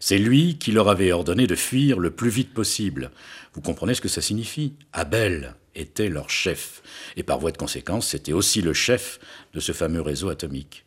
C'est 0.00 0.18
lui 0.18 0.58
qui 0.58 0.72
leur 0.72 0.88
avait 0.88 1.12
ordonné 1.12 1.46
de 1.46 1.54
fuir 1.54 1.98
le 1.98 2.10
plus 2.10 2.30
vite 2.30 2.52
possible. 2.52 3.10
Vous 3.54 3.60
comprenez 3.60 3.94
ce 3.94 4.00
que 4.00 4.08
ça 4.08 4.20
signifie? 4.20 4.74
Abel 4.92 5.54
était 5.74 6.08
leur 6.08 6.30
chef. 6.30 6.82
Et 7.16 7.22
par 7.22 7.38
voie 7.38 7.52
de 7.52 7.56
conséquence, 7.56 8.08
c'était 8.08 8.32
aussi 8.32 8.62
le 8.62 8.72
chef 8.72 9.18
de 9.54 9.60
ce 9.60 9.72
fameux 9.72 10.00
réseau 10.02 10.28
atomique. 10.28 10.84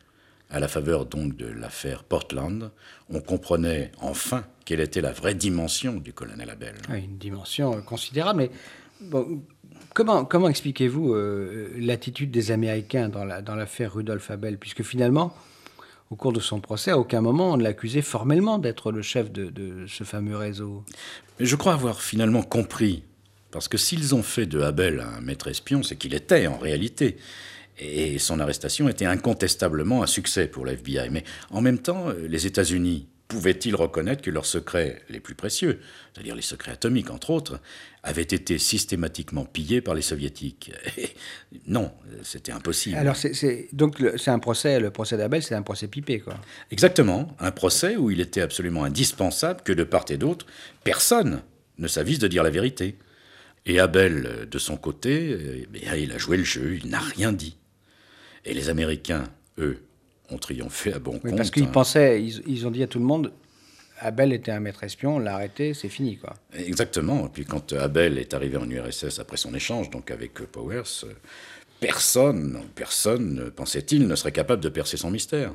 À 0.52 0.60
la 0.60 0.68
faveur 0.68 1.06
donc 1.06 1.34
de 1.36 1.46
l'affaire 1.46 2.04
Portland, 2.04 2.70
on 3.10 3.20
comprenait 3.20 3.90
enfin 4.00 4.44
quelle 4.66 4.80
était 4.80 5.00
la 5.00 5.12
vraie 5.12 5.34
dimension 5.34 5.94
du 5.94 6.12
colonel 6.12 6.50
Abel. 6.50 6.74
Oui, 6.90 6.98
une 7.04 7.16
dimension 7.16 7.74
euh, 7.76 7.80
considérable. 7.80 8.38
Mais 8.38 8.50
bon, 9.00 9.42
comment, 9.94 10.24
comment 10.26 10.48
expliquez-vous 10.50 11.14
euh, 11.14 11.70
l'attitude 11.78 12.30
des 12.30 12.50
Américains 12.50 13.08
dans 13.08 13.24
la- 13.24 13.40
dans 13.40 13.54
l'affaire 13.54 13.94
Rudolf 13.94 14.30
Abel? 14.30 14.58
Puisque 14.58 14.82
finalement, 14.82 15.34
au 16.10 16.16
cours 16.16 16.34
de 16.34 16.40
son 16.40 16.60
procès, 16.60 16.90
à 16.90 16.98
aucun 16.98 17.22
moment 17.22 17.52
on 17.52 17.56
ne 17.56 17.62
l'accusait 17.62 18.02
formellement 18.02 18.58
d'être 18.58 18.92
le 18.92 19.00
chef 19.00 19.32
de, 19.32 19.46
de 19.48 19.86
ce 19.86 20.04
fameux 20.04 20.36
réseau. 20.36 20.84
Mais 21.40 21.46
je 21.46 21.56
crois 21.56 21.72
avoir 21.72 22.02
finalement 22.02 22.42
compris. 22.42 23.04
Parce 23.50 23.68
que 23.68 23.78
s'ils 23.78 24.14
ont 24.14 24.22
fait 24.22 24.46
de 24.46 24.60
Abel 24.60 25.00
un 25.00 25.20
maître 25.22 25.48
espion, 25.48 25.82
c'est 25.82 25.96
qu'il 25.96 26.14
était 26.14 26.46
en 26.46 26.58
réalité. 26.58 27.16
Et 27.78 28.18
son 28.18 28.38
arrestation 28.38 28.88
était 28.88 29.06
incontestablement 29.06 30.02
un 30.02 30.06
succès 30.06 30.46
pour 30.46 30.66
la 30.66 30.72
FBI. 30.72 31.08
Mais 31.10 31.24
en 31.50 31.60
même 31.60 31.78
temps, 31.78 32.08
euh, 32.08 32.26
les 32.28 32.46
États-Unis, 32.46 33.08
pouvaient-ils 33.32 33.74
reconnaître 33.74 34.20
que 34.20 34.30
leurs 34.30 34.44
secrets 34.44 35.00
les 35.08 35.18
plus 35.18 35.34
précieux, 35.34 35.80
c'est-à-dire 36.12 36.34
les 36.34 36.42
secrets 36.42 36.72
atomiques 36.72 37.10
entre 37.10 37.30
autres, 37.30 37.60
avaient 38.02 38.20
été 38.20 38.58
systématiquement 38.58 39.46
pillés 39.46 39.80
par 39.80 39.94
les 39.94 40.02
soviétiques? 40.02 40.72
Non, 41.66 41.92
c'était 42.22 42.52
impossible. 42.52 42.96
Alors 42.96 43.16
c'est 43.16 43.68
donc 43.72 44.02
c'est 44.16 44.30
un 44.30 44.38
procès, 44.38 44.80
le 44.80 44.90
procès 44.90 45.16
d'Abel, 45.16 45.42
c'est 45.42 45.54
un 45.54 45.62
procès 45.62 45.86
pipé 45.86 46.18
quoi. 46.18 46.34
Exactement, 46.70 47.34
un 47.38 47.52
procès 47.52 47.96
où 47.96 48.10
il 48.10 48.20
était 48.20 48.40
absolument 48.40 48.84
indispensable 48.84 49.62
que 49.62 49.72
de 49.72 49.84
part 49.84 50.04
et 50.10 50.16
d'autre, 50.16 50.46
personne 50.82 51.42
ne 51.78 51.88
s'avise 51.88 52.18
de 52.18 52.28
dire 52.28 52.42
la 52.42 52.50
vérité. 52.50 52.96
Et 53.64 53.78
Abel, 53.78 54.48
de 54.50 54.58
son 54.58 54.76
côté, 54.76 55.66
eh 55.74 56.02
il 56.02 56.12
a 56.12 56.18
joué 56.18 56.36
le 56.36 56.44
jeu, 56.44 56.78
il 56.82 56.90
n'a 56.90 57.00
rien 57.00 57.32
dit. 57.32 57.56
Et 58.44 58.54
les 58.54 58.68
Américains, 58.68 59.24
eux, 59.58 59.82
ont 60.30 60.38
triomphé 60.38 60.92
à 60.92 60.98
bon 60.98 61.18
compte. 61.18 61.36
Parce 61.36 61.50
qu'ils 61.50 61.68
pensaient, 61.68 62.22
ils, 62.22 62.66
ont 62.66 62.70
dit 62.70 62.82
à 62.82 62.86
tout 62.86 62.98
le 62.98 63.04
monde, 63.04 63.32
Abel 64.00 64.32
était 64.32 64.50
un 64.50 64.60
maître 64.60 64.82
espion, 64.82 65.18
l'a 65.18 65.34
arrêté, 65.34 65.74
c'est 65.74 65.88
fini, 65.88 66.16
quoi. 66.18 66.34
Exactement. 66.52 67.26
Et 67.26 67.28
puis 67.28 67.44
quand 67.44 67.72
Abel 67.72 68.18
est 68.18 68.34
arrivé 68.34 68.56
en 68.56 68.68
URSS 68.68 69.20
après 69.20 69.36
son 69.36 69.54
échange, 69.54 69.90
donc 69.90 70.10
avec 70.10 70.34
Powers, 70.34 71.04
personne, 71.80 72.62
personne, 72.74 73.50
pensait-il, 73.54 74.06
ne 74.06 74.14
serait 74.16 74.32
capable 74.32 74.62
de 74.62 74.68
percer 74.68 74.96
son 74.96 75.10
mystère. 75.10 75.52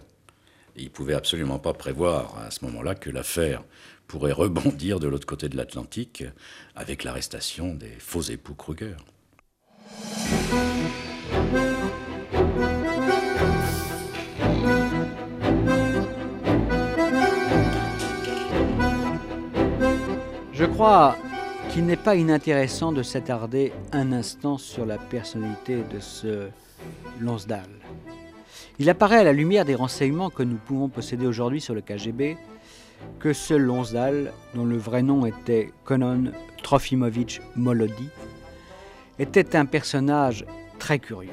il 0.75 0.85
ne 0.85 0.89
pouvait 0.89 1.15
absolument 1.15 1.59
pas 1.59 1.73
prévoir 1.73 2.37
à 2.45 2.51
ce 2.51 2.63
moment-là 2.65 2.95
que 2.95 3.09
l'affaire 3.09 3.63
pourrait 4.07 4.31
rebondir 4.31 4.99
de 4.99 5.07
l'autre 5.07 5.27
côté 5.27 5.49
de 5.49 5.57
l'Atlantique 5.57 6.23
avec 6.75 7.03
l'arrestation 7.03 7.73
des 7.73 7.91
faux 7.99 8.21
époux 8.21 8.53
Kruger. 8.53 8.95
Crois 20.77 21.15
qu'il 21.71 21.87
n'est 21.87 21.95
pas 21.95 22.15
inintéressant 22.15 22.91
de 22.91 23.01
s'attarder 23.01 23.73
un 23.93 24.11
instant 24.11 24.59
sur 24.59 24.85
la 24.85 24.99
personnalité 24.99 25.77
de 25.77 25.99
ce 25.99 26.49
Lonsdal. 27.19 27.67
Il 28.77 28.87
apparaît 28.87 29.17
à 29.17 29.23
la 29.23 29.33
lumière 29.33 29.65
des 29.65 29.73
renseignements 29.73 30.29
que 30.29 30.43
nous 30.43 30.57
pouvons 30.57 30.87
posséder 30.87 31.25
aujourd'hui 31.25 31.61
sur 31.61 31.73
le 31.73 31.81
KGB 31.81 32.37
que 33.19 33.33
ce 33.33 33.55
Lonsdal, 33.55 34.31
dont 34.53 34.65
le 34.65 34.77
vrai 34.77 35.01
nom 35.01 35.25
était 35.25 35.71
Konon 35.83 36.31
Trofimovitch 36.61 37.41
Molody, 37.55 38.09
était 39.17 39.55
un 39.55 39.65
personnage 39.65 40.45
très 40.77 40.99
curieux. 40.99 41.31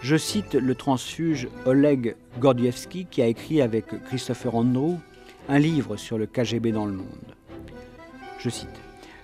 Je 0.00 0.16
cite 0.16 0.54
le 0.54 0.74
transfuge 0.74 1.46
Oleg 1.64 2.16
Gordievsky 2.40 3.06
qui 3.08 3.22
a 3.22 3.28
écrit 3.28 3.62
avec 3.62 3.84
Christopher 4.06 4.52
Andrew 4.52 4.96
un 5.48 5.60
livre 5.60 5.96
sur 5.96 6.18
le 6.18 6.26
KGB 6.26 6.72
dans 6.72 6.86
le 6.86 6.94
monde. 6.94 7.33
Je 8.44 8.50
cite. 8.50 8.68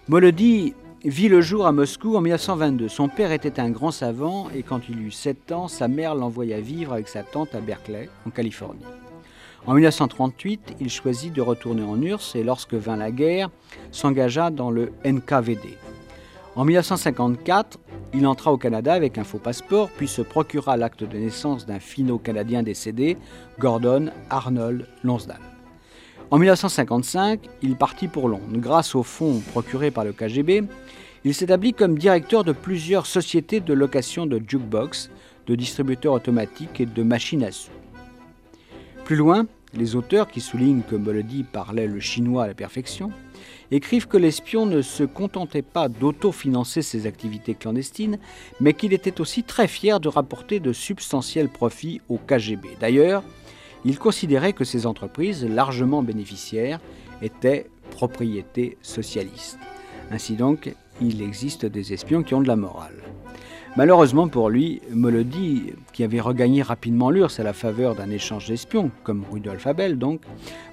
Molody 0.08 0.72
vit 1.04 1.28
le 1.28 1.42
jour 1.42 1.66
à 1.66 1.72
Moscou 1.72 2.16
en 2.16 2.22
1922. 2.22 2.88
Son 2.88 3.08
père 3.08 3.32
était 3.32 3.60
un 3.60 3.68
grand 3.68 3.90
savant 3.90 4.48
et 4.54 4.62
quand 4.62 4.80
il 4.88 4.98
eut 4.98 5.10
7 5.10 5.52
ans, 5.52 5.68
sa 5.68 5.88
mère 5.88 6.14
l'envoya 6.14 6.58
vivre 6.58 6.94
avec 6.94 7.06
sa 7.06 7.22
tante 7.22 7.54
à 7.54 7.60
Berkeley, 7.60 8.08
en 8.26 8.30
Californie. 8.30 8.80
En 9.66 9.74
1938, 9.74 10.76
il 10.80 10.88
choisit 10.88 11.34
de 11.34 11.42
retourner 11.42 11.82
en 11.82 12.00
URSS 12.00 12.36
et 12.36 12.42
lorsque 12.42 12.72
vint 12.72 12.96
la 12.96 13.10
guerre, 13.10 13.50
s'engagea 13.92 14.48
dans 14.48 14.70
le 14.70 14.90
NKVD. 15.04 15.76
En 16.56 16.64
1954, 16.64 17.78
il 18.14 18.26
entra 18.26 18.54
au 18.54 18.56
Canada 18.56 18.94
avec 18.94 19.18
un 19.18 19.24
faux 19.24 19.36
passeport, 19.36 19.90
puis 19.90 20.08
se 20.08 20.22
procura 20.22 20.78
l'acte 20.78 21.04
de 21.04 21.18
naissance 21.18 21.66
d'un 21.66 21.78
finno-canadien 21.78 22.62
décédé, 22.62 23.18
Gordon 23.58 24.12
Arnold 24.30 24.86
Lonsdale. 25.04 25.59
En 26.30 26.38
1955, 26.38 27.40
il 27.60 27.74
partit 27.74 28.06
pour 28.06 28.28
Londres. 28.28 28.44
Grâce 28.52 28.94
aux 28.94 29.02
fonds 29.02 29.40
procurés 29.50 29.90
par 29.90 30.04
le 30.04 30.12
KGB, 30.12 30.62
il 31.24 31.34
s'établit 31.34 31.74
comme 31.74 31.98
directeur 31.98 32.44
de 32.44 32.52
plusieurs 32.52 33.06
sociétés 33.06 33.58
de 33.58 33.74
location 33.74 34.26
de 34.26 34.40
jukebox, 34.46 35.10
de 35.48 35.56
distributeurs 35.56 36.12
automatiques 36.12 36.80
et 36.80 36.86
de 36.86 37.02
machines 37.02 37.42
à 37.42 37.50
sous. 37.50 37.72
Plus 39.04 39.16
loin, 39.16 39.46
les 39.74 39.96
auteurs, 39.96 40.28
qui 40.28 40.40
soulignent 40.40 40.82
que 40.82 40.94
Molody 40.94 41.42
parlait 41.42 41.88
le 41.88 41.98
chinois 41.98 42.44
à 42.44 42.46
la 42.46 42.54
perfection, 42.54 43.10
écrivent 43.72 44.06
que 44.06 44.16
l'espion 44.16 44.66
ne 44.66 44.82
se 44.82 45.02
contentait 45.02 45.62
pas 45.62 45.88
d'autofinancer 45.88 46.82
ses 46.82 47.06
activités 47.06 47.54
clandestines, 47.54 48.18
mais 48.60 48.74
qu'il 48.74 48.92
était 48.92 49.20
aussi 49.20 49.42
très 49.42 49.66
fier 49.66 49.98
de 49.98 50.08
rapporter 50.08 50.60
de 50.60 50.72
substantiels 50.72 51.48
profits 51.48 52.00
au 52.08 52.18
KGB. 52.18 52.68
D'ailleurs, 52.80 53.24
il 53.84 53.98
considérait 53.98 54.52
que 54.52 54.64
ces 54.64 54.86
entreprises, 54.86 55.44
largement 55.44 56.02
bénéficiaires, 56.02 56.80
étaient 57.22 57.70
propriété 57.90 58.78
socialiste. 58.82 59.58
Ainsi 60.10 60.34
donc, 60.34 60.74
il 61.00 61.22
existe 61.22 61.66
des 61.66 61.92
espions 61.92 62.22
qui 62.22 62.34
ont 62.34 62.40
de 62.40 62.48
la 62.48 62.56
morale. 62.56 62.96
Malheureusement 63.76 64.26
pour 64.26 64.50
lui, 64.50 64.82
Molody, 64.90 65.74
qui 65.92 66.02
avait 66.02 66.20
regagné 66.20 66.60
rapidement 66.60 67.10
l'URSS 67.10 67.38
à 67.38 67.44
la 67.44 67.52
faveur 67.52 67.94
d'un 67.94 68.10
échange 68.10 68.48
d'espions, 68.48 68.90
comme 69.04 69.24
Rudolf 69.30 69.66
Abel 69.66 69.96
donc, 69.96 70.22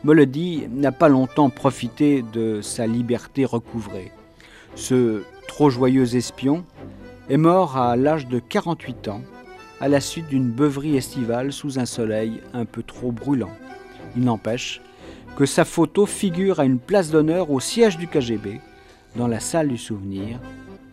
Molody 0.04 0.68
n'a 0.72 0.92
pas 0.92 1.08
longtemps 1.08 1.52
profité 1.52 2.24
de 2.34 2.60
sa 2.62 2.88
liberté 2.88 3.46
recouvrée. 3.46 4.12
Ce 4.74 5.22
trop 5.48 5.70
joyeux 5.70 6.16
espion 6.16 6.64
est 7.30 7.38
mort 7.38 7.78
à 7.78 7.96
l'âge 7.96 8.28
de 8.28 8.40
48 8.40 9.08
ans 9.10 9.22
à 9.80 9.88
la 9.88 10.02
suite 10.02 10.28
d'une 10.28 10.50
beuverie 10.50 10.98
estivale 10.98 11.54
sous 11.54 11.80
un 11.80 11.86
soleil 11.86 12.42
un 12.54 12.66
peu 12.66 12.84
trop 12.84 13.12
brûlant. 13.12 13.56
Il 14.16 14.24
n'empêche 14.24 14.82
que 15.36 15.46
sa 15.46 15.66
photo 15.66 16.06
figure 16.06 16.60
à 16.60 16.66
une 16.66 16.80
place 16.80 17.12
d'honneur 17.12 17.52
au 17.52 17.60
siège 17.60 17.98
du 17.98 18.08
KGB, 18.08 18.60
dans 19.16 19.28
la 19.28 19.40
salle 19.40 19.68
du 19.68 19.78
souvenir, 19.78 20.40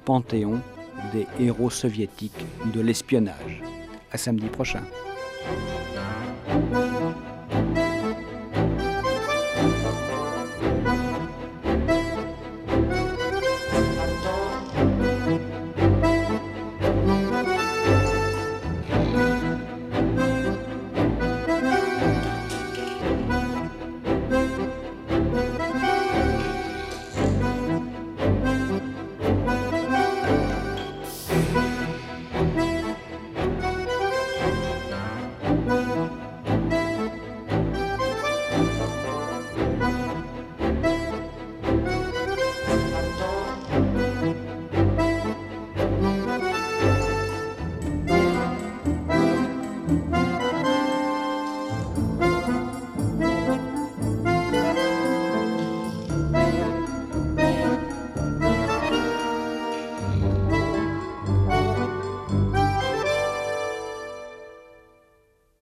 panthéon 0.04 0.60
des 1.12 1.26
héros 1.40 1.70
soviétiques 1.70 2.44
de 2.74 2.80
l'espionnage. 2.80 3.62
À 4.12 4.18
samedi 4.18 4.46
prochain. 4.46 4.82